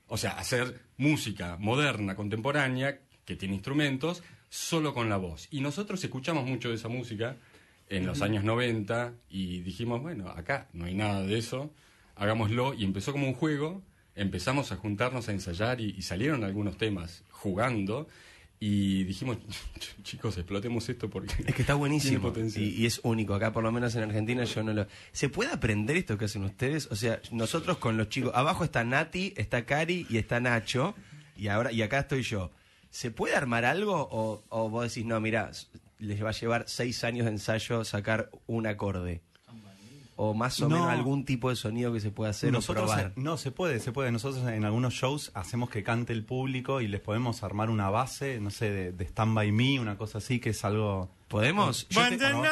O 0.07 0.17
sea, 0.17 0.31
hacer 0.31 0.81
música 0.97 1.55
moderna, 1.57 2.15
contemporánea, 2.15 2.99
que 3.25 3.35
tiene 3.35 3.53
instrumentos, 3.53 4.23
solo 4.49 4.93
con 4.93 5.07
la 5.07 5.17
voz. 5.17 5.47
Y 5.51 5.61
nosotros 5.61 6.03
escuchamos 6.03 6.45
mucho 6.45 6.69
de 6.69 6.75
esa 6.75 6.87
música 6.89 7.37
en 7.87 8.05
los 8.07 8.21
años 8.21 8.43
90 8.43 9.13
y 9.29 9.59
dijimos, 9.61 10.01
bueno, 10.01 10.29
acá 10.29 10.67
no 10.73 10.85
hay 10.85 10.95
nada 10.95 11.21
de 11.23 11.37
eso, 11.37 11.71
hagámoslo. 12.21 12.73
Y 12.73 12.83
empezó 12.83 13.11
como 13.11 13.27
un 13.27 13.33
juego, 13.33 13.81
empezamos 14.15 14.71
a 14.71 14.77
juntarnos 14.77 15.27
a 15.27 15.31
ensayar 15.31 15.81
y, 15.81 15.95
y 15.97 16.03
salieron 16.03 16.43
algunos 16.43 16.77
temas 16.77 17.23
jugando. 17.31 18.07
Y 18.59 19.05
dijimos, 19.05 19.39
chicos, 20.03 20.37
explotemos 20.37 20.87
esto 20.87 21.09
porque 21.09 21.33
Es 21.47 21.55
que 21.55 21.63
está 21.63 21.73
buenísimo 21.83 22.31
y, 22.55 22.61
y 22.61 22.85
es 22.85 23.01
único. 23.03 23.33
Acá, 23.33 23.51
por 23.51 23.63
lo 23.63 23.71
menos 23.71 23.95
en 23.95 24.03
Argentina, 24.03 24.43
yo 24.43 24.61
no 24.61 24.71
lo. 24.71 24.87
¿Se 25.11 25.29
puede 25.29 25.51
aprender 25.51 25.97
esto 25.97 26.17
que 26.17 26.25
hacen 26.25 26.43
ustedes? 26.43 26.87
O 26.91 26.95
sea, 26.95 27.19
nosotros 27.31 27.77
con 27.77 27.97
los 27.97 28.09
chicos. 28.09 28.31
Abajo 28.35 28.63
está 28.63 28.83
Nati, 28.83 29.33
está 29.35 29.65
Cari 29.65 30.05
y 30.09 30.17
está 30.17 30.39
Nacho. 30.39 30.93
Y 31.35 31.47
ahora 31.47 31.71
y 31.71 31.81
acá 31.81 32.01
estoy 32.01 32.21
yo. 32.21 32.51
¿Se 32.91 33.09
puede 33.09 33.35
armar 33.35 33.65
algo 33.65 34.07
o, 34.11 34.43
o 34.49 34.69
vos 34.69 34.83
decís, 34.83 35.05
no, 35.05 35.19
mira, 35.19 35.49
les 35.97 36.23
va 36.23 36.29
a 36.29 36.33
llevar 36.33 36.65
seis 36.67 37.03
años 37.03 37.25
de 37.25 37.31
ensayo 37.31 37.83
sacar 37.83 38.29
un 38.45 38.67
acorde? 38.67 39.21
O 40.23 40.35
más 40.35 40.59
o 40.61 40.69
No. 40.69 40.75
menos 40.75 40.89
algún 40.91 41.25
tipo 41.25 41.49
de 41.49 41.55
sonido 41.55 41.91
que 41.91 41.99
se 41.99 42.11
pueda 42.11 42.29
hacer 42.29 42.51
Nosotros, 42.51 42.83
o 42.83 42.93
probar. 42.93 43.07
eh, 43.07 43.13
no, 43.15 43.37
se 43.37 43.49
puede, 43.49 43.79
se 43.79 43.91
puede. 43.91 44.11
Nosotros 44.11 44.47
en 44.47 44.63
algunos 44.65 44.93
shows 44.93 45.31
hacemos 45.33 45.71
que 45.71 45.81
cante 45.81 46.13
el 46.13 46.23
público 46.23 46.79
y 46.79 46.87
les 46.87 47.01
podemos 47.01 47.41
armar 47.41 47.71
una 47.71 47.89
base, 47.89 48.39
no 48.39 48.51
sé, 48.51 48.69
de, 48.69 48.91
de 48.91 49.03
Stand 49.05 49.33
By 49.33 49.51
Me, 49.51 49.79
una 49.79 49.97
cosa 49.97 50.19
así, 50.19 50.39
que 50.39 50.51
es 50.51 50.63
algo... 50.63 51.09
¿Podemos? 51.27 51.87
Te- 51.87 52.17
¿no? 52.33 52.43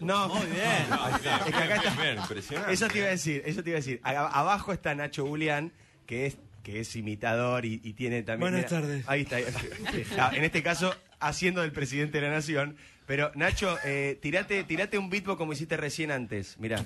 No, 0.00 0.28
Muy 0.34 0.46
bien. 0.46 0.86
Es 1.46 1.52
que 1.52 1.62
acá 1.62 1.76
está-. 1.76 2.70
Eso 2.72 2.88
te 2.88 2.98
iba 2.98 3.06
a 3.08 3.10
decir, 3.10 3.42
eso 3.44 3.62
te 3.62 3.68
iba 3.70 3.76
a 3.76 3.80
decir. 3.80 4.00
A- 4.02 4.40
abajo 4.40 4.72
está 4.72 4.94
Nacho 4.94 5.26
Julián, 5.26 5.72
que 6.06 6.24
es 6.26 6.38
que 6.62 6.80
es 6.80 6.96
imitador 6.96 7.66
y, 7.66 7.82
y 7.84 7.92
tiene 7.92 8.22
también. 8.22 8.52
Buenas 8.52 8.70
tardes. 8.70 9.04
Ahí 9.06 9.26
está. 9.28 9.40
En 10.34 10.42
este 10.44 10.62
caso, 10.62 10.94
haciendo 11.20 11.60
del 11.60 11.72
presidente 11.72 12.18
de 12.20 12.28
la 12.28 12.32
nación. 12.34 12.76
Pero 13.06 13.30
Nacho, 13.34 13.76
eh, 13.84 14.18
tirate, 14.22 14.64
tirate 14.64 14.96
un 14.98 15.10
beatbox 15.10 15.36
como 15.36 15.52
hiciste 15.52 15.76
recién 15.76 16.10
antes. 16.10 16.58
Mirá. 16.58 16.84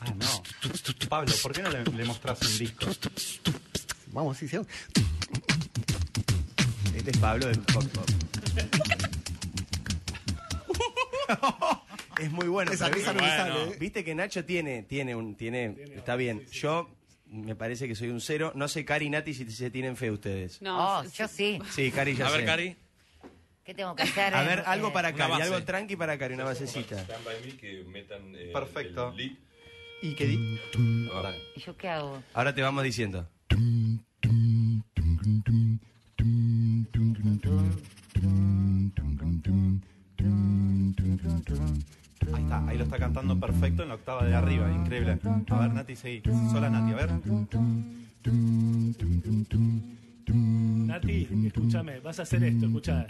Ah, 0.00 0.14
no. 0.16 0.42
Pablo, 1.08 1.32
¿por 1.42 1.52
qué 1.52 1.62
no 1.62 1.70
le, 1.70 1.84
le 1.84 2.04
mostrás 2.04 2.40
un 2.42 2.58
disco? 2.58 2.86
Vamos, 4.08 4.36
sí, 4.38 4.46
sí. 4.48 4.58
Este 6.94 7.10
es 7.10 7.18
Pablo 7.18 7.46
del 7.46 7.58
Pop 7.60 7.84
Pop. 7.88 8.10
es 12.20 12.30
muy 12.30 12.46
bueno. 12.48 12.70
Esa 12.72 12.86
pero 12.86 12.96
risa 12.98 13.12
viste- 13.12 13.22
no 13.22 13.22
me 13.28 13.36
sale, 13.36 13.72
¿eh? 13.72 13.76
Viste 13.80 14.04
que 14.04 14.14
Nacho 14.14 14.44
tiene, 14.44 14.82
tiene 14.84 15.14
un, 15.16 15.34
tiene, 15.36 15.74
está 15.96 16.16
bien. 16.16 16.46
Yo 16.52 16.90
me 17.26 17.56
parece 17.56 17.88
que 17.88 17.94
soy 17.94 18.08
un 18.10 18.20
cero. 18.20 18.52
No 18.54 18.68
sé, 18.68 18.84
Cari 18.84 19.06
y 19.06 19.10
Nati, 19.10 19.34
si 19.34 19.50
se 19.50 19.70
tienen 19.70 19.96
fe 19.96 20.10
ustedes. 20.10 20.62
No, 20.62 21.02
yo 21.10 21.26
sí. 21.28 21.58
Sí, 21.74 21.90
Cari 21.90 22.14
ya 22.14 22.28
A 22.28 22.30
ver, 22.30 22.40
sé. 22.40 22.46
Cari. 22.46 22.76
¿Qué 23.64 23.74
tengo 23.74 23.94
que 23.96 24.02
hacer? 24.02 24.34
A 24.34 24.42
ver, 24.42 24.62
algo 24.66 24.92
para 24.92 25.12
Cari, 25.14 25.40
algo 25.40 25.62
tranqui 25.64 25.96
para 25.96 26.18
Cari, 26.18 26.34
una 26.34 26.44
basecita. 26.44 27.06
Que 27.58 27.84
metan 27.88 28.34
eh, 28.36 28.50
Perfecto. 28.52 29.08
el 29.10 29.16
lead. 29.16 29.32
Y 30.02 30.14
que 30.14 30.26
di- 30.26 30.60
¿Y 31.56 31.60
yo 31.60 31.76
qué 31.76 31.88
hago? 31.88 32.22
Ahora 32.34 32.54
te 32.54 32.60
vamos 32.60 32.84
diciendo. 32.84 33.26
Ahí 42.34 42.42
está, 42.42 42.66
ahí 42.68 42.78
lo 42.78 42.84
está 42.84 42.98
cantando 42.98 43.38
perfecto 43.38 43.82
en 43.82 43.88
la 43.90 43.94
octava 43.96 44.24
de 44.24 44.34
arriba, 44.34 44.70
increíble. 44.72 45.18
A 45.50 45.58
ver, 45.60 45.72
Nati, 45.72 45.94
seguí. 45.96 46.22
Sola 46.50 46.70
Nati, 46.70 46.92
a 46.92 46.96
ver. 46.96 47.10
Nati, 50.32 51.28
escúchame, 51.46 52.00
vas 52.00 52.18
a 52.18 52.22
hacer 52.22 52.44
esto, 52.44 52.66
escucha. 52.66 53.06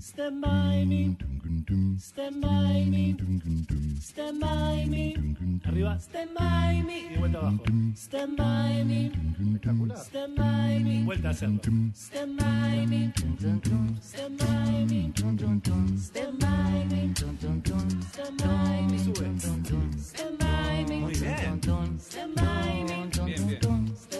Stand 0.00 0.40
by 0.40 0.84
me, 0.86 1.16
stand 1.98 2.40
by 2.40 2.86
me, 2.86 3.16
stand 4.00 4.40
by 4.40 4.86
me. 4.86 5.14
Arriba, 5.64 5.98
stand 5.98 6.30
by 6.34 6.82
me. 6.82 6.98
Y 6.98 7.08
de 7.10 7.18
vuelta 7.18 7.38
abajo. 7.38 7.64
Stand 7.94 8.36
by 8.36 8.84
me, 8.84 9.12
stand 9.96 10.36
by 10.36 10.80
me. 10.82 11.04
Vuelta 11.04 11.28
a 11.28 11.30
hacerlo. 11.30 11.60
Stand 11.94 12.38
by 12.38 12.86
me, 12.86 13.12
stand 13.14 13.62
by 14.38 14.86
me, 14.86 15.12
stand 15.12 16.38
by 16.38 16.84
me, 16.86 17.12
stand 17.14 18.38
by 18.38 18.86
me. 18.90 18.98
Sube. 18.98 19.38
Stand 19.38 20.38
by 20.38 20.84
me, 20.88 21.14
stand 21.14 22.34
by 22.34 22.84
me, 22.84 23.04
Bien, 23.24 23.46
bien. 23.46 24.13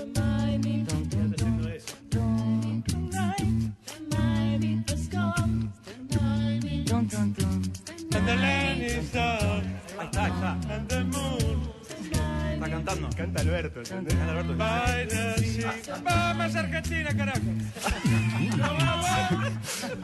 Está 12.64 12.76
cantando. 12.76 13.10
Canta 13.14 13.40
Alberto, 13.42 13.80
¿entendés? 13.80 14.14
Canta 14.14 14.32
Alberto. 14.32 14.56
the 14.56 15.44
sea. 15.44 15.74
Vamos, 16.02 16.56
Argentina, 16.56 17.14
carajo. 17.14 17.40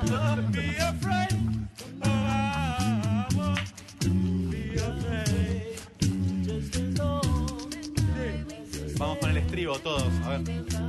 Don't 0.04 0.52
be 0.52 0.76
afraid. 0.76 1.32
I 2.02 3.26
won't 3.34 4.50
be 4.50 4.74
afraid. 4.74 5.78
Just 6.44 6.76
as 6.76 6.98
long 6.98 7.70
Vamos 8.98 9.18
con 9.20 9.30
el 9.30 9.36
estribo 9.38 9.78
todos. 9.78 10.12
A 10.26 10.28
ver. 10.36 10.79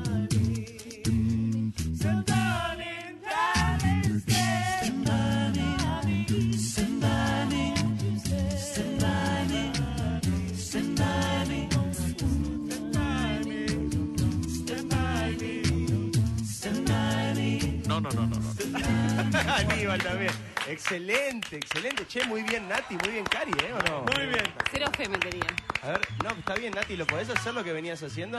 Aníbal 19.82 20.04
también. 20.04 20.32
Excelente, 20.68 21.56
excelente. 21.56 22.06
Che, 22.06 22.24
muy 22.26 22.44
bien 22.44 22.68
Nati, 22.68 22.96
muy 22.98 23.10
bien 23.10 23.26
Cari, 23.26 23.52
¿eh? 23.52 23.74
¿O 23.74 23.82
no? 23.90 24.04
Muy 24.16 24.28
bien. 24.28 24.44
Cero 24.72 24.86
fe 24.96 25.10
me 25.10 25.18
tenía. 25.18 25.42
A 25.82 25.88
ver, 25.94 26.02
no, 26.24 26.30
está 26.30 26.54
bien 26.54 26.72
Nati, 26.76 26.96
¿lo 26.96 27.08
podés 27.08 27.32
hacer 27.32 27.56
lo 27.56 27.64
que 27.64 27.74
venías 27.74 28.04
haciendo? 28.04 28.38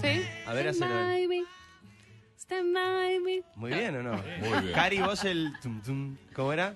¿Sí? 0.00 0.26
A 0.46 0.54
ver, 0.54 0.64
me. 0.64 1.44
Stand 2.38 2.74
by 2.74 3.20
me. 3.20 3.42
Muy 3.56 3.72
bien, 3.72 3.96
¿o 3.96 4.02
no? 4.02 4.12
Muy 4.12 4.62
bien. 4.62 4.72
Cari, 4.74 5.00
vos 5.00 5.22
el... 5.24 5.52
tum, 5.60 5.82
tum, 5.82 6.16
¿Cómo 6.32 6.50
era? 6.54 6.74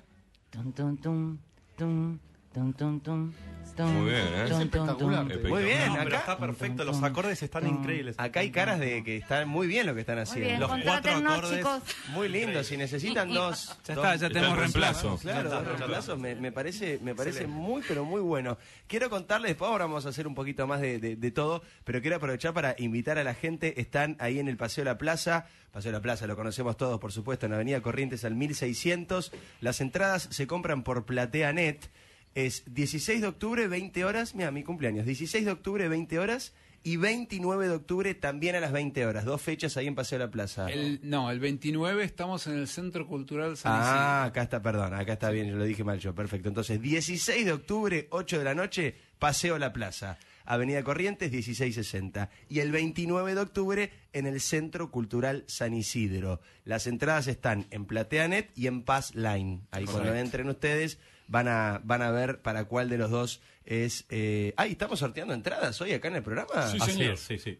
Tum, 0.50 0.70
tum, 0.74 0.96
tum, 0.98 1.38
tum, 1.78 2.18
tum, 2.52 2.72
tum, 2.74 3.00
tum, 3.00 3.32
Muy 3.78 4.11
bien, 4.11 4.26
¿eh? 4.35 4.44
Es 4.44 4.50
espectacular. 4.50 5.24
Muy 5.24 5.64
bien, 5.64 5.87
No, 5.88 5.94
pero 5.94 6.08
acá, 6.08 6.18
está 6.18 6.38
perfecto. 6.38 6.85
Los 6.85 7.02
acordes 7.02 7.42
están 7.42 7.66
increíbles. 7.66 8.14
acá 8.18 8.40
hay 8.40 8.50
caras 8.50 8.78
de 8.80 9.02
que 9.02 9.16
está 9.16 9.46
muy 9.46 9.66
bien 9.66 9.87
lo 9.87 9.94
que 9.94 10.00
están 10.00 10.16
bien, 10.16 10.26
haciendo. 10.28 10.68
Los 10.68 10.82
cuatro 10.85 11.12
acordes. 11.16 11.58
chicos. 11.58 11.82
Muy 12.08 12.28
lindo, 12.28 12.62
si 12.64 12.76
necesitan 12.76 13.32
dos... 13.32 13.76
Ya 13.87 13.94
está, 13.94 14.16
ya 14.16 14.28
tenemos 14.28 14.58
reemplazo. 14.58 15.08
reemplazo. 15.08 15.18
Claro, 15.22 15.50
dos 15.50 15.66
reemplazos 15.78 16.18
me, 16.18 16.35
me 16.35 16.52
parece, 16.52 16.98
me 17.02 17.14
parece 17.14 17.46
muy, 17.46 17.82
pero 17.87 18.04
muy 18.04 18.20
bueno. 18.20 18.58
Quiero 18.87 19.08
contarles, 19.11 19.50
después 19.50 19.70
ahora 19.70 19.87
vamos 19.87 20.06
a 20.06 20.11
hacer 20.11 20.26
un 20.26 20.35
poquito 20.35 20.66
más 20.66 20.80
de, 20.80 20.98
de- 20.98 21.16
de 21.16 21.30
todo, 21.30 21.62
pero 21.85 22.00
quiero 22.00 22.16
aprovechar 22.16 22.52
para 22.54 22.74
invitar 22.78 23.18
a 23.18 23.24
la 23.24 23.35
gente. 23.35 23.80
Están 23.80 24.16
ahí 24.20 24.38
en 24.38 24.48
el 24.48 24.56
Paseo 24.56 24.85
de 24.85 24.90
la 24.90 24.98
Plaza. 24.98 25.46
Paseo 25.72 25.90
de 25.92 25.98
la 25.98 26.02
Plaza 26.02 26.26
lo 26.26 26.37
conocemos 26.37 26.76
todos, 26.76 27.00
por 27.00 27.12
supuesto, 27.12 27.46
en 27.46 27.54
Avenida 27.54 27.80
Corrientes 27.80 28.24
al 28.24 28.35
1600. 28.35 29.32
Las 29.61 29.80
entradas 29.80 30.28
se 30.30 30.46
compran 30.46 30.82
por 30.82 31.04
PlateaNet. 31.06 31.90
Es 32.35 32.62
16 32.66 33.21
de 33.21 33.27
octubre, 33.27 33.68
20 33.68 34.05
horas. 34.05 34.35
Mira, 34.35 34.51
mi 34.51 34.62
cumpleaños. 34.62 35.05
16 35.07 35.45
de 35.45 35.51
octubre, 35.53 35.88
20 35.88 36.18
horas. 36.18 36.53
Y 36.85 36.97
29 36.97 37.68
de 37.68 37.75
octubre 37.75 38.12
también 38.14 38.57
a 38.57 38.61
las 38.61 38.73
20 38.73 39.07
horas. 39.07 39.25
Dos 39.25 39.40
fechas 39.40 39.77
ahí 39.77 39.87
en 39.87 39.95
Paseo 39.95 40.18
de 40.18 40.25
la 40.25 40.31
Plaza. 40.33 40.66
El, 40.68 40.99
no, 41.05 41.31
el 41.31 41.38
29 41.38 42.03
estamos 42.03 42.49
en 42.49 42.55
el 42.59 42.66
Centro 42.66 43.07
Cultural 43.07 43.57
San 43.57 43.73
Ah, 43.73 43.79
Isidro. 43.85 44.29
acá 44.31 44.42
está, 44.42 44.62
perdón, 44.62 44.92
acá 44.95 45.12
está 45.12 45.31
bien, 45.31 45.47
yo 45.49 45.55
lo 45.55 45.62
dije 45.62 45.85
mal 45.85 46.01
yo, 46.01 46.12
perfecto. 46.12 46.49
Entonces, 46.49 46.83
16 46.83 47.45
de 47.45 47.53
octubre, 47.53 48.09
8 48.11 48.37
de 48.38 48.45
la 48.45 48.57
noche, 48.57 48.97
Paseo 49.21 49.61
La 49.61 49.73
Plaza, 49.73 50.18
Avenida 50.45 50.83
Corrientes, 50.83 51.31
1660. 51.31 52.31
Y 52.49 52.59
el 52.59 52.73
29 52.73 53.37
de 53.37 53.40
octubre, 53.40 53.92
en 54.12 54.27
el 54.27 54.40
Centro 54.40 54.90
Cultural 54.90 55.45
San 55.47 55.75
Isidro. 55.75 56.40
Las 56.64 56.88
entradas 56.88 57.29
están 57.29 57.64
en 57.71 57.85
PlateaNet 57.85 58.51
y 58.57 58.66
en 58.66 58.83
Pass 58.83 59.14
Line. 59.14 59.61
Ahí 59.71 59.85
cuando 59.85 60.12
entren 60.16 60.49
ustedes 60.49 60.99
van 61.28 61.48
a, 61.48 61.80
van 61.85 62.02
a 62.02 62.11
ver 62.11 62.42
para 62.42 62.64
cuál 62.64 62.88
de 62.88 62.98
los 62.98 63.11
dos 63.11 63.40
es... 63.64 64.04
Eh... 64.08 64.54
Ah, 64.56 64.66
¿y 64.66 64.72
estamos 64.72 64.98
sorteando 64.98 65.35
entradas 65.35 65.80
hoy 65.80 65.92
acá 65.92 66.08
en 66.08 66.16
el 66.16 66.22
programa? 66.22 66.66
Sí, 66.68 66.78
señor. 66.80 67.16
sí, 67.16 67.38
sí. 67.38 67.58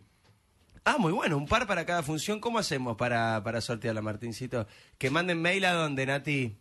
Ah, 0.85 0.97
muy 0.99 1.13
bueno, 1.13 1.37
un 1.37 1.47
par 1.47 1.67
para 1.67 1.87
cada 1.87 2.03
función. 2.03 2.41
¿Cómo 2.41 2.59
hacemos 2.59 2.97
para, 2.97 3.41
para 3.45 3.61
sortearla, 3.61 4.03
Martincito? 4.03 4.67
Que 4.99 5.11
manden 5.11 5.41
mail 5.41 5.65
a 5.65 5.73
donde, 5.75 6.07
Nati. 6.07 6.57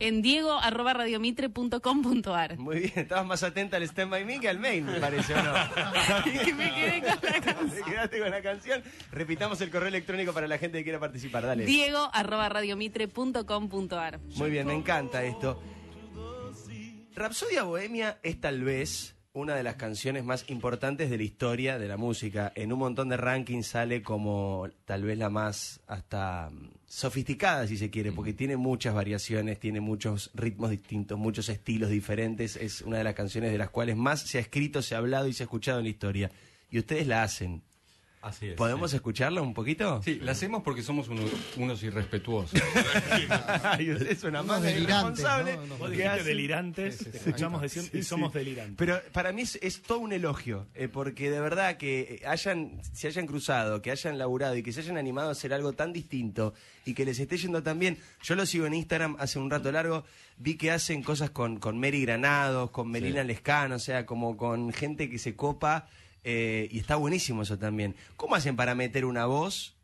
En 0.00 0.20
diego 0.20 0.58
arroba 0.58 0.92
radiomitre.com.ar. 0.92 2.58
Muy 2.58 2.80
bien, 2.80 2.92
estabas 2.96 3.24
más 3.24 3.42
atenta 3.42 3.76
al 3.76 3.84
Stand 3.84 4.10
By 4.10 4.24
Me 4.24 4.38
que 4.40 4.48
al 4.48 4.58
mail, 4.58 4.84
me 4.84 5.00
parece, 5.00 5.32
¿o 5.34 5.42
no? 5.42 5.52
Y 6.48 6.52
me 6.52 6.74
quedé 6.74 7.00
con 7.00 7.30
la 7.30 7.40
canción. 7.40 7.70
Te 7.70 7.90
quedaste 7.90 8.20
con 8.20 8.30
la 8.30 8.42
canción. 8.42 8.82
Repitamos 9.12 9.60
el 9.60 9.70
correo 9.70 9.88
electrónico 9.88 10.32
para 10.32 10.46
la 10.46 10.58
gente 10.58 10.78
que 10.78 10.84
quiera 10.84 10.98
participar, 11.00 11.46
dale. 11.46 11.64
Diego 11.64 12.10
arroba 12.12 12.48
radiomitre.com.ar. 12.48 14.20
Muy 14.36 14.50
bien, 14.50 14.66
me 14.66 14.74
encanta 14.74 15.22
esto. 15.24 15.62
Rapsodia 17.14 17.64
Bohemia 17.64 18.18
es 18.22 18.40
tal 18.40 18.64
vez 18.64 19.14
una 19.34 19.54
de 19.54 19.62
las 19.62 19.76
canciones 19.76 20.24
más 20.24 20.48
importantes 20.48 21.10
de 21.10 21.18
la 21.18 21.22
historia 21.22 21.78
de 21.78 21.86
la 21.86 21.98
música. 21.98 22.52
En 22.54 22.72
un 22.72 22.78
montón 22.78 23.10
de 23.10 23.18
rankings 23.18 23.66
sale 23.66 24.02
como 24.02 24.68
tal 24.86 25.04
vez 25.04 25.18
la 25.18 25.28
más 25.28 25.80
hasta 25.86 26.48
mm, 26.50 26.70
sofisticada, 26.86 27.66
si 27.66 27.76
se 27.76 27.90
quiere, 27.90 28.12
porque 28.12 28.32
tiene 28.32 28.56
muchas 28.56 28.94
variaciones, 28.94 29.60
tiene 29.60 29.80
muchos 29.80 30.30
ritmos 30.34 30.70
distintos, 30.70 31.18
muchos 31.18 31.50
estilos 31.50 31.90
diferentes. 31.90 32.56
Es 32.56 32.80
una 32.80 32.98
de 32.98 33.04
las 33.04 33.14
canciones 33.14 33.52
de 33.52 33.58
las 33.58 33.68
cuales 33.68 33.96
más 33.96 34.22
se 34.22 34.38
ha 34.38 34.40
escrito, 34.40 34.80
se 34.80 34.94
ha 34.94 34.98
hablado 34.98 35.28
y 35.28 35.34
se 35.34 35.42
ha 35.42 35.44
escuchado 35.44 35.78
en 35.78 35.84
la 35.84 35.90
historia. 35.90 36.30
Y 36.70 36.78
ustedes 36.78 37.06
la 37.06 37.22
hacen. 37.22 37.62
Así 38.22 38.50
es. 38.50 38.54
¿Podemos 38.54 38.92
escucharla 38.94 39.42
un 39.42 39.52
poquito? 39.52 40.00
Sí, 40.02 40.20
la 40.22 40.30
hacemos 40.32 40.62
porque 40.62 40.82
somos 40.82 41.08
uno- 41.08 41.22
unos 41.56 41.82
irrespetuosos. 41.82 42.58
Ay, 43.64 43.90
es 44.08 44.22
una 44.24 44.42
Unos 44.42 44.62
delirantes, 44.62 45.18
irresponsable. 45.20 45.56
¿no? 45.56 45.62
Unos 45.64 45.78
Vos 45.80 45.90
hace- 45.90 46.22
delirantes, 46.24 46.98
te 46.98 47.16
escuchamos 47.18 47.62
decir 47.62 47.90
y 47.92 48.02
somos 48.04 48.32
sí. 48.32 48.38
delirantes. 48.38 48.76
Pero 48.76 49.00
para 49.12 49.32
mí 49.32 49.42
es, 49.42 49.58
es 49.60 49.82
todo 49.82 49.98
un 49.98 50.12
elogio, 50.12 50.68
eh, 50.74 50.88
porque 50.88 51.30
de 51.30 51.40
verdad 51.40 51.76
que 51.76 52.20
eh, 52.22 52.26
hayan, 52.26 52.80
se 52.92 53.08
hayan 53.08 53.26
cruzado, 53.26 53.82
que 53.82 53.90
hayan 53.90 54.18
laburado 54.18 54.56
y 54.56 54.62
que 54.62 54.72
se 54.72 54.80
hayan 54.80 54.98
animado 54.98 55.28
a 55.28 55.32
hacer 55.32 55.52
algo 55.52 55.72
tan 55.72 55.92
distinto 55.92 56.54
y 56.84 56.94
que 56.94 57.04
les 57.04 57.18
esté 57.18 57.36
yendo 57.38 57.62
tan 57.62 57.78
bien. 57.78 57.98
Yo 58.22 58.34
lo 58.36 58.46
sigo 58.46 58.66
en 58.66 58.74
Instagram 58.74 59.16
hace 59.18 59.38
un 59.38 59.50
rato 59.50 59.70
largo, 59.72 60.04
vi 60.36 60.56
que 60.56 60.70
hacen 60.70 61.02
cosas 61.02 61.30
con, 61.30 61.58
con 61.58 61.78
Mary 61.80 62.02
Granados, 62.02 62.70
con 62.70 62.90
Melina 62.90 63.24
Lescano, 63.24 63.76
o 63.76 63.80
sea, 63.80 64.06
como 64.06 64.36
con 64.36 64.72
gente 64.72 65.10
que 65.10 65.18
se 65.18 65.34
copa 65.34 65.88
eh, 66.24 66.68
y 66.70 66.78
está 66.78 66.96
buenísimo 66.96 67.42
eso 67.42 67.58
también. 67.58 67.96
¿Cómo 68.16 68.34
hacen 68.34 68.56
para 68.56 68.74
meter 68.74 69.04
una 69.04 69.26
voz? 69.26 69.74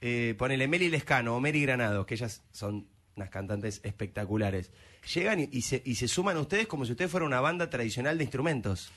Eh, 0.00 0.34
ponele 0.38 0.68
Meli 0.68 0.88
Lescano 0.88 1.36
o 1.36 1.40
Mary 1.40 1.62
Granados, 1.62 2.06
que 2.06 2.14
ellas 2.14 2.42
son 2.52 2.86
unas 3.16 3.30
cantantes 3.30 3.80
espectaculares. 3.82 4.70
Llegan 5.14 5.40
y, 5.40 5.48
y 5.52 5.62
se, 5.62 5.82
y 5.84 5.94
se 5.96 6.08
suman 6.08 6.36
a 6.36 6.40
ustedes 6.40 6.66
como 6.66 6.84
si 6.84 6.92
ustedes 6.92 7.10
fueran 7.10 7.26
una 7.26 7.40
banda 7.40 7.68
tradicional 7.68 8.16
de 8.18 8.24
instrumentos. 8.24 8.90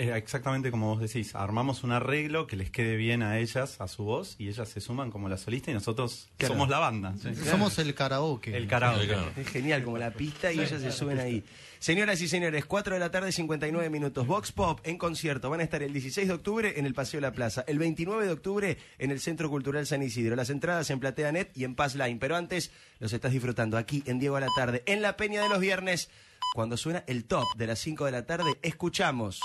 Eh, 0.00 0.12
exactamente 0.16 0.70
como 0.70 0.94
vos 0.94 1.00
decís, 1.00 1.34
armamos 1.34 1.82
un 1.82 1.90
arreglo 1.90 2.46
que 2.46 2.54
les 2.54 2.70
quede 2.70 2.94
bien 2.94 3.20
a 3.24 3.38
ellas, 3.38 3.80
a 3.80 3.88
su 3.88 4.04
voz, 4.04 4.36
y 4.38 4.46
ellas 4.48 4.68
se 4.68 4.80
suman 4.80 5.10
como 5.10 5.28
la 5.28 5.36
solista 5.36 5.72
y 5.72 5.74
nosotros 5.74 6.28
Claro. 6.36 6.54
somos 6.54 6.68
la 6.68 6.78
banda. 6.78 7.14
sí. 7.20 7.34
Somos 7.34 7.76
el 7.80 7.94
karaoke. 7.96 8.56
El 8.56 8.68
karaoke. 8.68 9.16
Es 9.36 9.48
genial, 9.48 9.82
como 9.82 9.98
la 9.98 10.12
pista 10.12 10.52
y 10.52 10.60
ellas 10.60 10.80
se 10.80 10.92
suben 10.92 11.18
ahí. 11.18 11.42
Señoras 11.80 12.20
y 12.20 12.28
señores, 12.28 12.64
4 12.64 12.94
de 12.94 13.00
la 13.00 13.10
tarde, 13.10 13.32
59 13.32 13.90
minutos. 13.90 14.24
Vox 14.26 14.52
Pop 14.52 14.80
en 14.84 14.98
concierto. 14.98 15.50
Van 15.50 15.60
a 15.60 15.64
estar 15.64 15.82
el 15.82 15.92
16 15.92 16.28
de 16.28 16.34
octubre 16.34 16.74
en 16.78 16.86
el 16.86 16.94
Paseo 16.94 17.18
de 17.18 17.26
la 17.26 17.32
Plaza, 17.32 17.64
el 17.66 17.78
29 17.80 18.24
de 18.26 18.32
octubre 18.32 18.78
en 18.98 19.10
el 19.10 19.18
Centro 19.20 19.48
Cultural 19.50 19.84
San 19.86 20.02
Isidro. 20.04 20.36
Las 20.36 20.50
entradas 20.50 20.90
en 20.90 21.00
PlateaNet 21.00 21.56
y 21.56 21.64
en 21.64 21.74
Paz 21.74 21.94
Line. 21.96 22.18
Pero 22.20 22.36
antes 22.36 22.70
los 23.00 23.12
estás 23.12 23.32
disfrutando 23.32 23.76
aquí 23.76 24.02
en 24.06 24.18
Diego 24.20 24.36
a 24.36 24.40
la 24.40 24.48
tarde, 24.56 24.82
en 24.86 25.02
la 25.02 25.16
Peña 25.16 25.42
de 25.42 25.48
los 25.48 25.58
Viernes. 25.60 26.08
Cuando 26.54 26.76
suena 26.76 27.04
el 27.06 27.24
top 27.26 27.44
de 27.56 27.66
las 27.66 27.78
5 27.80 28.06
de 28.06 28.10
la 28.12 28.24
tarde, 28.26 28.58
escuchamos 28.62 29.38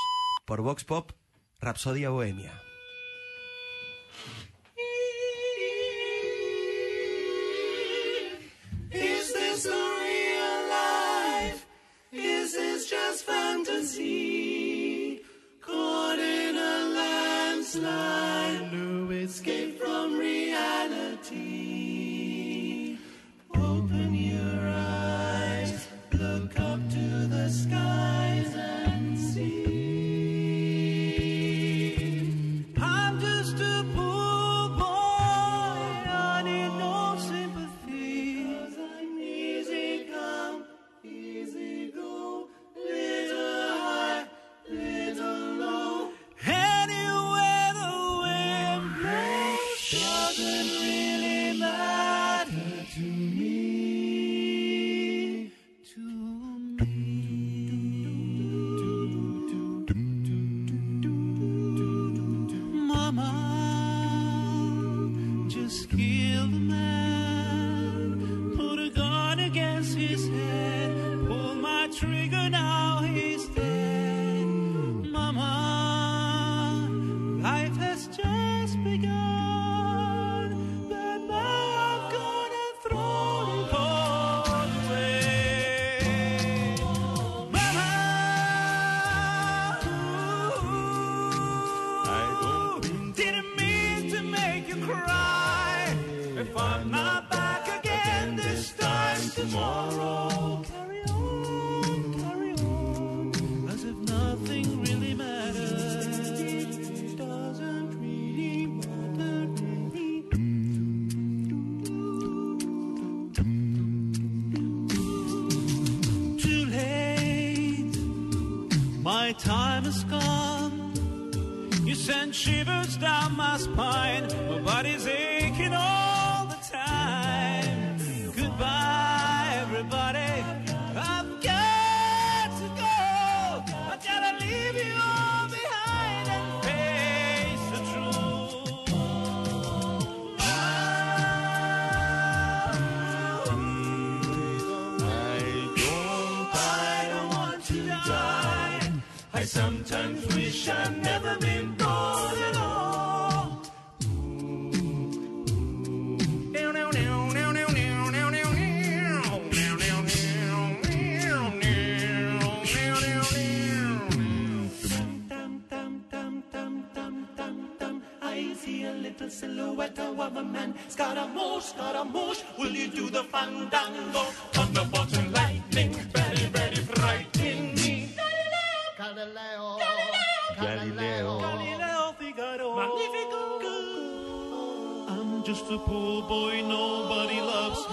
por 0.45 0.61
Vox 0.61 0.83
Pop 0.83 1.11
Rapsodia 1.61 2.09
Bohemia. 2.09 2.51
Is 8.91 9.33
this 9.33 9.65
a 9.65 9.69
real 9.69 10.69
life? 10.69 11.65
Is 12.11 12.53
this 12.53 12.89
just 12.89 13.25
fantasy? 13.25 15.21
Caught 15.61 16.19
in 16.19 16.55
a 16.55 16.85
landslide, 16.97 18.73
no 18.73 19.11
escape 19.11 19.79
from 19.79 20.17
reality. 20.17 21.62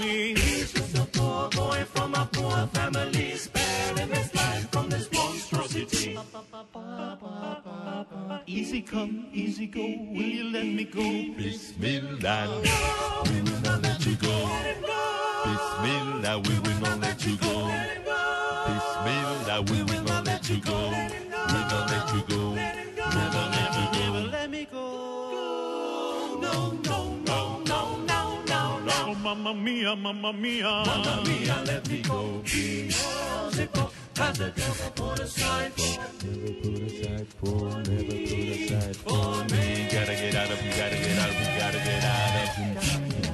Me. 0.01 0.35
He's 0.35 0.73
just 0.73 0.99
a 0.99 1.05
poor 1.05 1.49
boy 1.51 1.85
from 1.93 2.15
a 2.15 2.27
poor 2.33 2.67
family, 2.69 3.35
sparing 3.37 4.09
his 4.09 4.35
life 4.35 4.71
from 4.71 4.89
this 4.89 5.11
monstrosity. 5.13 6.19
Easy 8.47 8.83
come, 8.83 9.29
easy 9.33 9.67
go, 9.67 9.81
will 9.81 10.31
you 10.39 10.45
let 10.51 10.67
me 10.67 10.85
go? 10.85 11.07
Bismillah, 11.37 12.63
we 13.27 13.43
will 13.43 13.61
not 13.61 13.83
let 13.83 14.07
you 14.07 14.17
go. 14.17 14.37
Bismillah, 15.45 16.39
we 16.47 16.59
will 16.59 16.81
not 16.81 17.01
let 17.01 17.27
you 17.27 17.37
go. 17.37 18.00
mamma 29.55 29.63
mia, 29.63 29.97
mamma 29.97 30.33
mia. 30.33 30.85
Mamma 30.87 31.23
mia, 31.27 31.63
let 31.67 31.89
me 31.89 32.03
go. 32.03 32.43
Musical. 32.45 33.91
Had 34.17 34.37
the 34.37 34.51
devil 34.51 34.91
put 34.95 35.21
aside 35.21 35.73
for, 35.73 36.27
never 36.27 36.53
put 36.61 36.83
aside 36.83 37.27
for, 37.39 37.69
never 37.89 38.05
put 38.05 38.49
aside 38.55 38.97
for 38.97 39.45
me. 39.55 39.89
Gotta 39.91 40.13
get 40.13 40.35
out 40.35 40.51
of, 40.51 40.63
you 40.63 40.71
gotta 40.71 40.97
get 40.97 41.19
out 41.19 41.31
of, 41.31 41.41
you 41.41 41.59
gotta 41.59 41.79
get 41.79 42.05
out 42.05 43.25
of. 43.25 43.30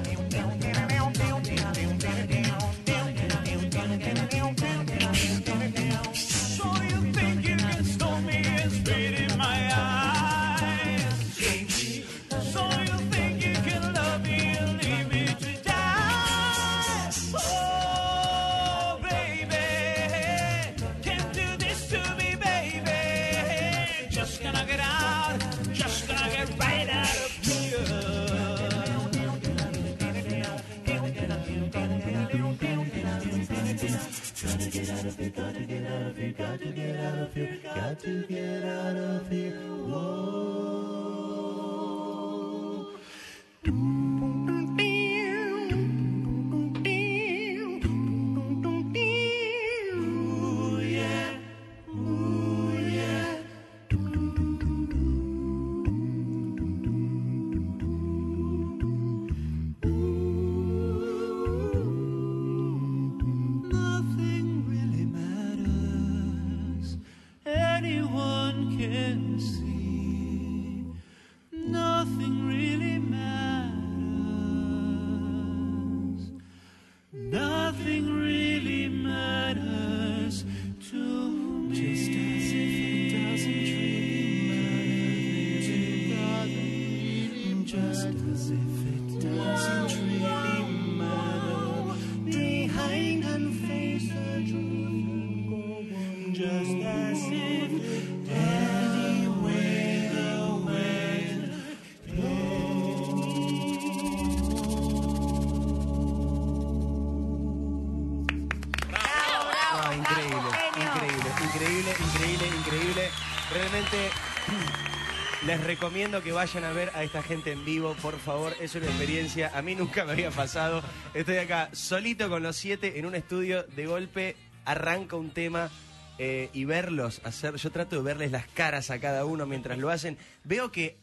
Les 115.44 115.62
recomiendo 115.62 116.22
que 116.22 116.32
vayan 116.32 116.64
a 116.64 116.72
ver 116.72 116.90
a 116.94 117.02
esta 117.02 117.22
gente 117.22 117.52
en 117.52 117.64
vivo, 117.64 117.94
por 118.00 118.18
favor. 118.18 118.54
Es 118.60 118.74
una 118.74 118.86
experiencia, 118.86 119.50
a 119.54 119.62
mí 119.62 119.74
nunca 119.74 120.04
me 120.04 120.12
había 120.12 120.30
pasado. 120.30 120.82
Estoy 121.14 121.36
acá 121.36 121.68
solito 121.72 122.28
con 122.28 122.42
los 122.42 122.56
siete 122.56 122.98
en 122.98 123.06
un 123.06 123.14
estudio, 123.14 123.64
de 123.64 123.86
golpe 123.86 124.36
arranca 124.64 125.16
un 125.16 125.30
tema. 125.30 125.70
eh, 126.18 126.48
y 126.54 126.64
verlos 126.64 127.20
hacer, 127.24 127.56
yo 127.56 127.70
trato 127.70 127.96
de 127.96 128.02
verles 128.02 128.32
las 128.32 128.46
caras 128.46 128.90
a 128.90 128.98
cada 128.98 129.26
uno 129.26 129.44
mientras 129.44 129.76
lo 129.78 129.90
hacen. 129.90 130.16
Veo 130.44 130.72
que 130.72 130.96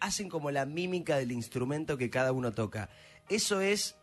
hacen 0.00 0.28
como 0.28 0.50
la 0.50 0.64
mímica 0.66 1.16
del 1.16 1.30
instrumento 1.30 1.96
que 1.96 2.10
cada 2.10 2.32
uno 2.32 2.52
toca. 2.52 2.88
¿Eso 3.28 3.60
es 3.60 3.97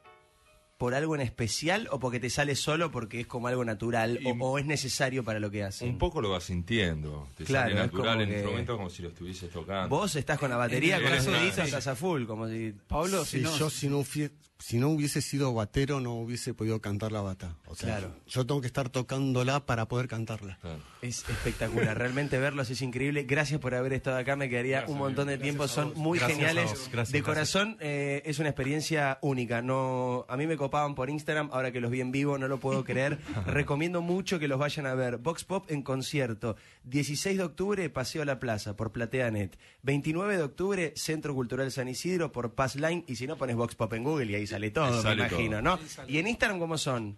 por 0.78 0.94
algo 0.94 1.16
en 1.16 1.22
especial 1.22 1.88
o 1.92 2.00
porque 2.00 2.20
te 2.20 2.30
sale 2.30 2.56
solo 2.56 2.92
porque 2.92 3.22
es 3.22 3.28
como 3.28 3.48
algo 3.48 3.64
natural 3.64 4.20
o, 4.26 4.32
o 4.46 4.58
es 4.60 4.66
necesario 4.66 5.24
para 5.24 5.40
lo 5.40 5.50
que 5.50 5.64
hacen? 5.64 5.88
Un 5.90 5.98
poco 5.98 6.20
lo 6.22 6.30
vas 6.32 6.44
sintiendo. 6.44 7.30
Te 7.38 7.46
Claro, 7.46 7.70
sale 7.70 7.82
es 7.82 7.86
natural 7.92 8.22
el 8.22 8.28
que- 8.28 8.34
instrumento 8.36 8.76
como 8.78 8.90
si 8.90 9.02
lo 9.02 9.10
estuvieses 9.10 9.50
tocando. 9.50 9.88
Vos 9.96 10.16
estás 10.16 10.38
con 10.38 10.50
la 10.50 10.58
batería, 10.58 11.02
con 11.02 11.12
los 11.16 11.26
deditos, 11.26 11.60
estás 11.66 11.88
a 11.88 11.96
full, 11.96 12.26
como 12.26 12.48
si... 12.50 12.74
Pablo, 12.88 13.24
Si 13.24 13.38
si 13.38 13.44
no, 13.44 13.58
yo 13.58 13.70
si 13.70 13.88
no, 13.88 14.04
fui- 14.04 14.30
si 14.58 14.78
no 14.78 14.90
hubiese 14.90 15.22
sido 15.22 15.54
batero 15.54 16.00
no 16.00 16.14
hubiese 16.14 16.54
podido 16.54 16.80
cantar 16.82 17.12
la 17.12 17.22
bata. 17.22 17.58
O 17.68 17.76
sea, 17.76 17.98
Claro. 17.98 18.16
yo 18.28 18.46
tengo 18.46 18.62
que 18.62 18.68
estar 18.68 18.90
tocándola 18.90 19.66
para 19.66 19.88
poder 19.88 20.08
cantarla. 20.08 20.58
Es 21.02 21.28
espectacular, 21.30 21.98
realmente 21.98 22.40
verlos 22.40 22.70
es 22.70 22.82
increíble. 22.82 23.24
Gracias 23.24 23.60
por 23.60 23.76
haber 23.76 23.94
estado 23.94 24.18
acá, 24.18 24.36
me 24.36 24.50
quedaría 24.50 24.86
un 24.88 24.98
montón 24.98 25.28
de 25.28 25.38
tiempo, 25.38 25.68
son 25.68 25.94
muy 25.96 26.18
Gracias 26.20 26.38
geniales. 26.40 26.64
gracias, 26.72 27.12
de 27.12 27.20
gracias. 27.22 27.24
corazón 27.24 27.78
eh, 27.80 28.22
es 28.26 28.40
una 28.40 28.50
experiencia 28.50 29.20
única. 29.22 29.62
No, 29.62 30.26
a 30.30 30.38
mí 30.38 30.48
me 30.48 30.58
copaban 30.58 30.96
por 30.96 31.10
Instagram, 31.10 31.50
ahora 31.52 31.72
que 31.72 31.82
los 31.82 31.92
vi 31.92 32.02
en 32.02 32.12
vivo 32.12 32.38
no 32.38 32.48
lo 32.48 32.60
puedo 32.60 32.84
creer. 32.84 33.20
Recomiendo 33.46 34.02
mucho 34.02 34.40
que 34.40 34.48
los 34.48 34.58
vayan 34.58 34.86
a 34.88 34.96
ver. 34.96 35.18
Vox 35.18 35.44
Pop 35.44 35.70
en 35.70 35.82
concierto. 35.84 36.56
16 36.86 37.38
de 37.38 37.44
octubre, 37.44 37.90
Paseo 37.90 38.22
a 38.22 38.26
la 38.26 38.40
Plaza 38.40 38.76
por 38.76 38.92
PlateaNet. 38.92 39.58
29 39.84 40.38
de 40.38 40.44
octubre, 40.44 40.94
Centro 40.96 41.34
Cultural 41.36 41.72
San 41.72 41.88
Isidro 41.88 42.32
por 42.32 42.54
Passline. 42.56 43.04
Y 43.08 43.16
si 43.18 43.28
no, 43.28 43.38
pones 43.38 43.56
Vox 43.56 43.76
Pop 43.76 43.92
en 43.94 44.04
Google 44.04 44.32
y 44.32 44.36
ahí 44.36 44.45
sale 44.48 44.72
todo, 44.72 45.02
Sale 45.02 45.24
me 45.24 45.28
imagino, 45.28 45.62
todo. 45.62 45.78
¿no? 45.78 45.80
Y 46.08 46.18
en 46.20 46.28
Instagram, 46.28 46.60
¿cómo 46.60 46.78
son? 46.78 47.18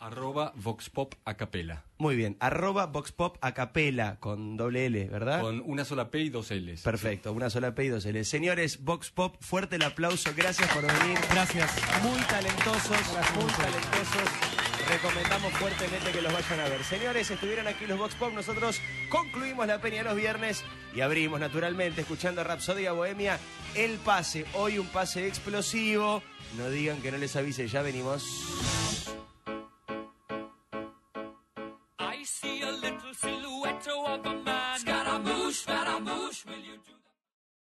Arroba 0.00 0.52
Voxpop 0.54 1.14
a 1.24 1.34
capela. 1.34 1.84
Muy 1.98 2.14
bien, 2.14 2.36
arroba 2.38 2.86
Voxpop 2.86 3.36
a 3.40 3.52
capela 3.52 4.16
con 4.20 4.56
doble 4.56 4.86
L, 4.86 5.08
¿verdad? 5.08 5.40
Con 5.40 5.60
una 5.66 5.84
sola 5.84 6.10
P 6.10 6.20
y 6.20 6.28
dos 6.28 6.52
L's. 6.52 6.82
Perfecto, 6.82 7.32
una 7.32 7.50
sola 7.50 7.74
P 7.74 7.84
y 7.84 7.88
dos 7.88 8.06
L. 8.06 8.24
Señores, 8.24 8.84
Vox 8.84 9.10
Pop, 9.10 9.36
fuerte 9.40 9.74
el 9.74 9.82
aplauso, 9.82 10.30
gracias 10.36 10.68
por 10.72 10.82
venir. 10.86 11.18
Gracias. 11.32 11.72
Muy 12.02 12.20
talentosos, 12.20 13.00
muy 13.34 13.50
talentosos. 13.50 14.57
Recomendamos 14.88 15.52
fuertemente 15.52 16.10
que 16.12 16.22
los 16.22 16.32
vayan 16.32 16.60
a 16.60 16.68
ver. 16.68 16.82
Señores, 16.82 17.30
estuvieron 17.30 17.66
aquí 17.66 17.86
los 17.86 17.98
Vox 17.98 18.14
Pop, 18.14 18.32
nosotros 18.32 18.80
concluimos 19.10 19.66
la 19.66 19.80
peña 19.82 20.02
los 20.02 20.16
viernes 20.16 20.64
y 20.94 21.02
abrimos 21.02 21.38
naturalmente, 21.40 22.00
escuchando 22.00 22.42
Rapsodia 22.42 22.92
Bohemia, 22.92 23.38
el 23.74 23.98
pase. 23.98 24.46
Hoy 24.54 24.78
un 24.78 24.86
pase 24.86 25.26
explosivo. 25.26 26.22
No 26.56 26.70
digan 26.70 27.02
que 27.02 27.12
no 27.12 27.18
les 27.18 27.36
avise, 27.36 27.68
ya 27.68 27.82
venimos. 27.82 28.24